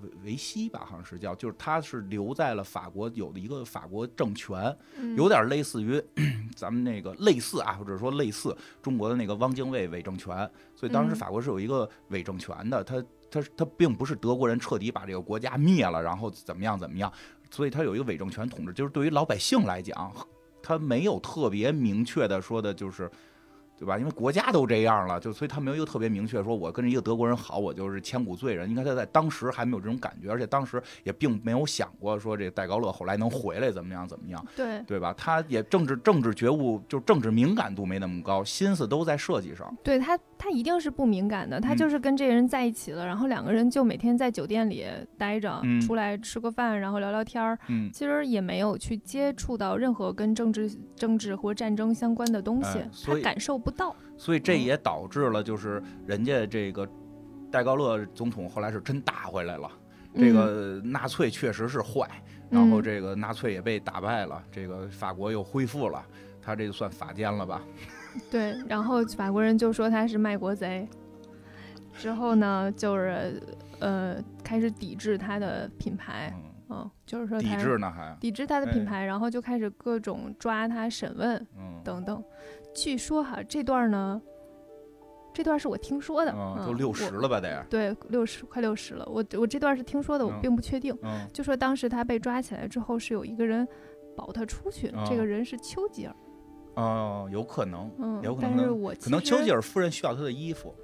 [0.02, 6.04] 维维西吧，好像是叫，就是他是留在了法国有的一个法国政权，嗯有点类似于
[6.56, 10.38] 咱们那个类似啊，或者说类似中国的那个汪精卫伪政权，
[10.76, 11.16] 所以当时嗯。
[11.16, 13.02] 法国是有一个伪政权的，他
[13.32, 17.12] 他他并不是德国人彻底把这个国家灭了，然后怎么样怎么样，
[17.50, 20.14] 所以他有一个伪政权统治，就是对于老百姓来讲，
[20.62, 23.10] 他没有特别明确的说的就是。
[23.78, 23.98] 对吧？
[23.98, 28.70] 因为国家都这样了，就所以他没有一个特别明确说，我跟一个德国人好，我就是千古罪人。
[28.70, 34.46] 应该他在当时还没有这种感觉，而且当时也并没有想过说这戴高乐后来能回来怎么样怎么样。
[34.56, 35.14] 对对吧？
[35.18, 39.76] 他也政治政治觉悟，就政治敏感度没那么高，心思都在设计上。
[39.84, 44.86] 对他他一定是不敏感的，他嗯就是跟这个人在一起了，然后两个人就每天在酒店里
[45.18, 53.94] 待着，嗯出来吃个饭，然后聊聊天儿，嗯，其实也没有去接触到任何跟政治政治或战争相关的东西，哎他感受不到。
[54.16, 56.88] 所以这嗯也导致了，就是人家这个
[57.52, 59.70] 戴高乐总统后来是真打回来了。
[60.18, 62.08] 这个纳粹确实是坏，
[62.52, 66.06] 嗯，然后嗯这个纳粹也被打败了，这个法国又恢复了。
[66.42, 67.62] 他这就算法奸了吧？
[68.32, 70.88] 对，然后法国人就说他是卖国贼，
[71.98, 73.42] 之后呢，就是
[73.80, 76.34] 呃开始抵制他的品牌，
[76.70, 82.24] 嗯，嗯，就是说抵制呢还，抵制他的品哎牌，然后就开始各种抓他审问嗯，等等。
[82.76, 84.22] 据说哈这段呢，
[85.34, 86.32] 这段是我听说的，
[86.66, 87.66] 都六十了吧得？
[87.70, 89.06] 对，六十快六十了。
[89.08, 90.96] 我我这段是听说的，我嗯并不确定。
[91.02, 93.68] 嗯，就说当时他被抓起来之后，是有一个人
[94.16, 96.16] 保他出去，这哦个人是丘吉尔。
[96.76, 100.76] 哦，有可能，嗯有，可能但是我可能丘吉尔夫人需要他的衣服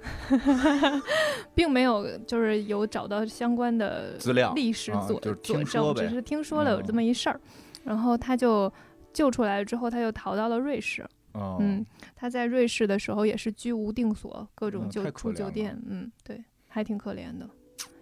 [1.54, 7.38] 并没有就是有找到相关的资料历史佐、啊就是佐证，听说只是听说了有这嗯么一事儿。
[7.84, 8.72] 然后他就
[9.12, 11.06] 救出来之后，他就逃到了瑞士。
[11.32, 15.80] 哦，嗯，他在瑞士的时候也是居无定所，各种嗯就住酒店。
[15.86, 17.48] 嗯，对，还挺可怜的。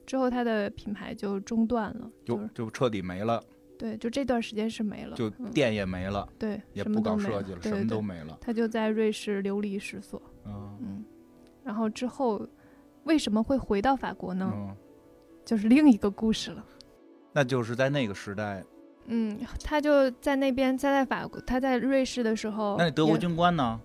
[0.07, 3.43] 之后他的品牌就中断了，就就彻底没了。
[3.79, 8.37] 对，就这段时间是没了，就嗯店也没了，对，也不搞设计了，什么都没了。
[8.41, 11.05] 他就在瑞士流离失所，嗯嗯，
[11.65, 12.47] 然后之后
[13.05, 14.53] 为什么会回到法国呢？
[14.55, 14.77] 嗯，
[15.47, 16.63] 就是另一个故事了。
[17.33, 18.63] 那就是在那个时代，
[19.07, 23.81] 嗯，他就在那边，他在法国，他在瑞士的时候，那你德国军官呢？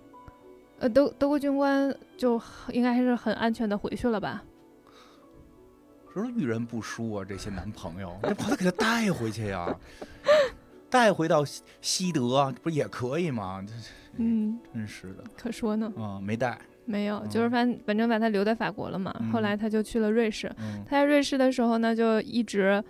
[0.78, 2.40] 呃德德国军官就
[2.70, 4.42] 应该还是很安全的回去了吧？
[6.12, 9.74] 说遇人不淑啊，这些男朋友，这把他给他带回去呀，
[10.90, 13.64] 带回到西西德啊，不也可以吗？
[14.18, 19.12] 嗯，真是的，可说呢，啊，没带，没有，嗯就是反反正把他留在法国了嘛。
[19.32, 22.82] 后嗯来他就去了瑞士，嗯他在瑞士的时候呢，就一直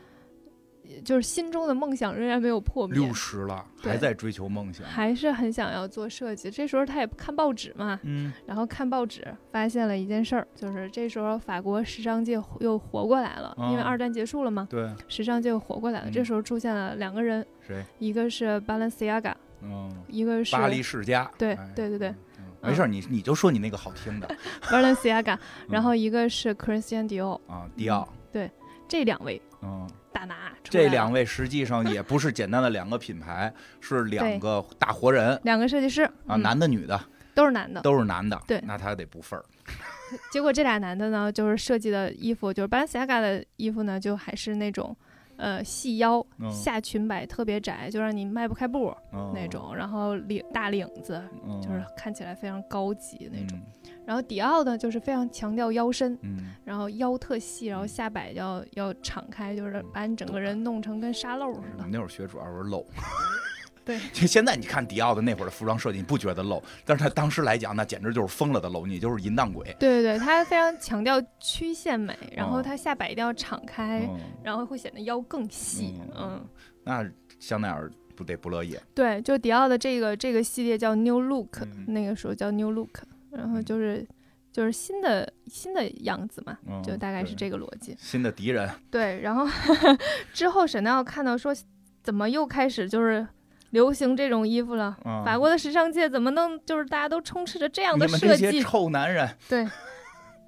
[1.04, 6.50] 就是心中的梦想仍然没有破灭六，十了还在追求梦想，还是很想要做设计。
[6.50, 16.10] 这时候他也看报纸嘛，嗯然后看报纸发现了一件事儿，就是这时候法国时尚界又活过来了，因为哦二战结束了嘛，对，时尚界又活过来了。
[16.10, 17.84] 嗯这时候出现了两个人，谁？
[17.98, 22.14] 一个是 Balenciaga，嗯，一个是巴黎世家，对哎对对对
[22.62, 24.28] 没事儿，你你就说你那个好听的
[24.62, 28.50] Balenciaga， 然嗯后一个是 Christian Dior，啊，迪奥，对
[28.88, 36.98] 这两位嗯，大拿这两位实际上 也不是简单的两个品牌，是两个大活人两个设计师啊，嗯男的女的
[37.34, 37.82] 都是男的。
[37.82, 39.44] 都是男的，对那他得不份儿，
[40.32, 44.96] 结果这俩男的呢，就是设计的衣服，就是 Balenciaga 的衣服呢，就还是那种。
[45.36, 53.58] 呃，细腰嗯下裙摆特别窄，就让你迈不开步嗯那，种，然后领大领子，嗯就是看起来非常高级那种。
[53.58, 53.62] 嗯
[54.06, 61.66] 然后迪奥呢，就是非常强调腰身，嗯，然后腰特细，然后嗯下摆要要敞开，就是嗯把你整个人弄成跟沙漏似的。
[61.78, 62.86] 我们那会儿学主要是露。
[63.86, 69.64] 对， 就现在你看迪奥的那会儿的服装设计，你不觉得 low，，但是他当时来讲，那简直就是疯了的 low，，你就是淫荡鬼。
[69.78, 75.94] 对对对，他非常强调曲线美，然后哦他下摆一定要敞开，嗯，然后会显得腰更细。
[76.00, 76.48] 嗯嗯，
[76.82, 77.08] 那
[77.38, 78.76] 香奈儿不得不乐意。
[78.94, 84.06] 对，就迪奥的这个这个系列叫 New Look，、嗯那个时候叫 New Look，然后就是。
[84.52, 87.94] 就是新的新的样子嘛，嗯就大概是这个逻辑。
[88.00, 89.46] 新的敌人，对，然后
[90.32, 91.54] 之后沈奈奥看到说，
[92.02, 93.28] 怎么又开始就是
[93.76, 94.96] 流行这种衣服了？
[95.04, 98.62] 嗯法国的时尚界怎么能就是大家都充斥着这样的设计？
[98.62, 99.68] 臭男人，对。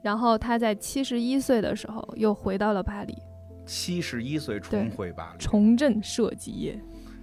[0.03, 3.15] 然后他在七十一岁的时候又回到了巴黎，
[3.67, 6.81] 七十一岁重回巴黎，重振设计业。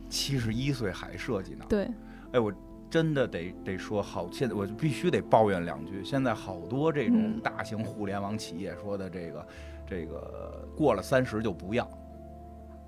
[0.08, 1.66] 七十一岁还设计呢。
[1.68, 1.90] 对，
[2.34, 2.54] 哎，我
[2.88, 6.04] 真的得得说好，现在我就必须得抱怨两句。
[6.04, 9.48] 现在好多这种嗯大型互联网企业说的这个
[9.90, 11.90] 这个过了三十就不要。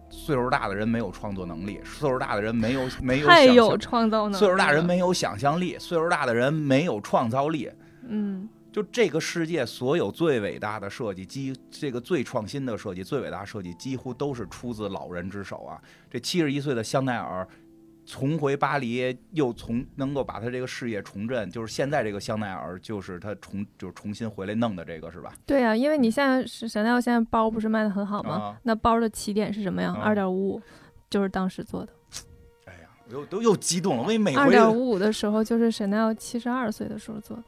[0.10, 4.38] 岁数大的人没有创作能力，岁数大的人没有没有太有创造能力。
[4.38, 7.70] 岁数大人，没有想象力，岁数大的人没有创造力。
[8.08, 15.82] 嗯，就这个世界所有最伟大的设计，几这个最创新的设计，最伟大设计，几乎都是出自老人之手啊！
[16.10, 17.48] 这七十一岁的香奈儿
[18.08, 25.34] 重回巴黎，又从能够把他这个事业重振，就是现在这个香奈儿，就是他重就是重新回来弄的这个是吧？
[25.46, 28.36] 对呀、因为你现在是香奈儿现在包不是卖的很好吗？
[28.36, 29.94] 啊那包的起点是什么呀？
[29.94, 30.62] 啊二点五五，
[31.10, 31.92] 就是当时做的。
[32.66, 37.44] 哎呀，我又都又激动了，因为每二点五五的时候，就是香奈儿七十二岁的时候做的。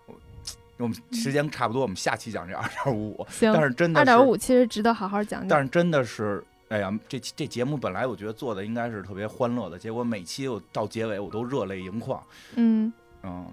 [0.77, 5.49] 我们时间差不多，我们下期讲这二点五五，行，但是真的二点五其实值得好好讲讲。
[5.49, 12.23] 但是真的是，哎呀，这这节目本来我觉得做的应该是特别欢乐的，结果每期我到结尾我都热泪盈眶。
[12.55, 12.93] 嗯，
[13.23, 13.47] 嗯，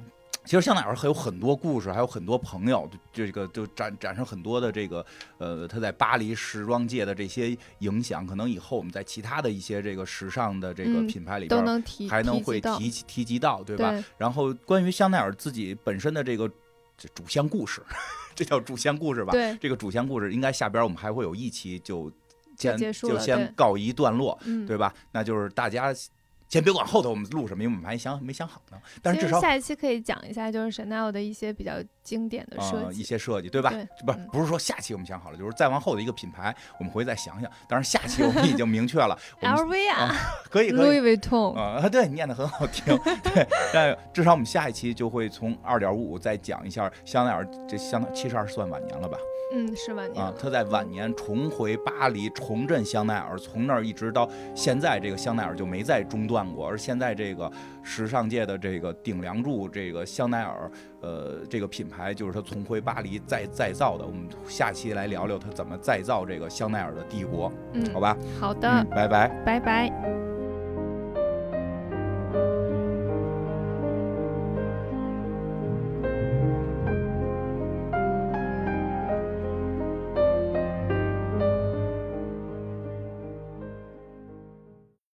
[0.44, 5.04] 其实香奈儿还有很多故事，还有很多朋友，这个就展展示很多的这个
[5.38, 11.64] 呃，他在巴黎时装界的这些影响，可能以后我们在其他的一些这个时尚的这个嗯品牌里都边。
[11.64, 13.90] 能提还能会提提及到，对吧？
[13.92, 16.46] 对然后关于香奈儿自己本身的这个
[16.98, 17.82] 这主线故事，
[18.36, 19.32] 这叫主线故事吧？
[19.32, 22.25] 对，这个主线故事应该下边我们还会有一期就就
[22.56, 24.92] 先就先告一段落，嗯，对吧？
[25.12, 25.94] 那就是大家
[26.48, 28.78] 先别管后头我们录什么，因为我们还想没想好呢。
[29.02, 31.72] 但是至少下一期可以讲一下，就是 Chanel 的一些比较
[32.04, 33.02] 经典的设呃一计。
[33.02, 33.70] 些设计，对吧？
[33.70, 37.50] 对不嗯不是说下期我们想好了，就是再往后的一个品牌，我们回去再想想。
[37.68, 40.14] 当然下期我们已经明确了， LV 啊
[40.48, 41.00] 可以可以。
[41.00, 43.44] ，Louis Vuitton，啊、对，念的很好听， 对，
[43.74, 49.18] 但至少我们下一期就会从二点五五再讲一下香奈儿，这香奈七十二算晚年了吧？
[49.52, 56.66] 嗯，是晚年啊，他在晚年重回巴黎，重振香奈儿，从那儿一直到现在，这个香奈儿就没再中断过。
[56.66, 57.50] 而现在这个
[57.82, 60.70] 时尚界的这个顶梁柱，这个香奈儿，
[61.00, 64.04] 呃，这个品牌就是他重回巴黎再再造的。
[64.04, 68.16] 我们下期来聊聊他怎么再造这个香奈儿的帝国，嗯，好吧？
[68.40, 69.28] 好的，嗯，拜拜。
[69.44, 70.35] 拜拜。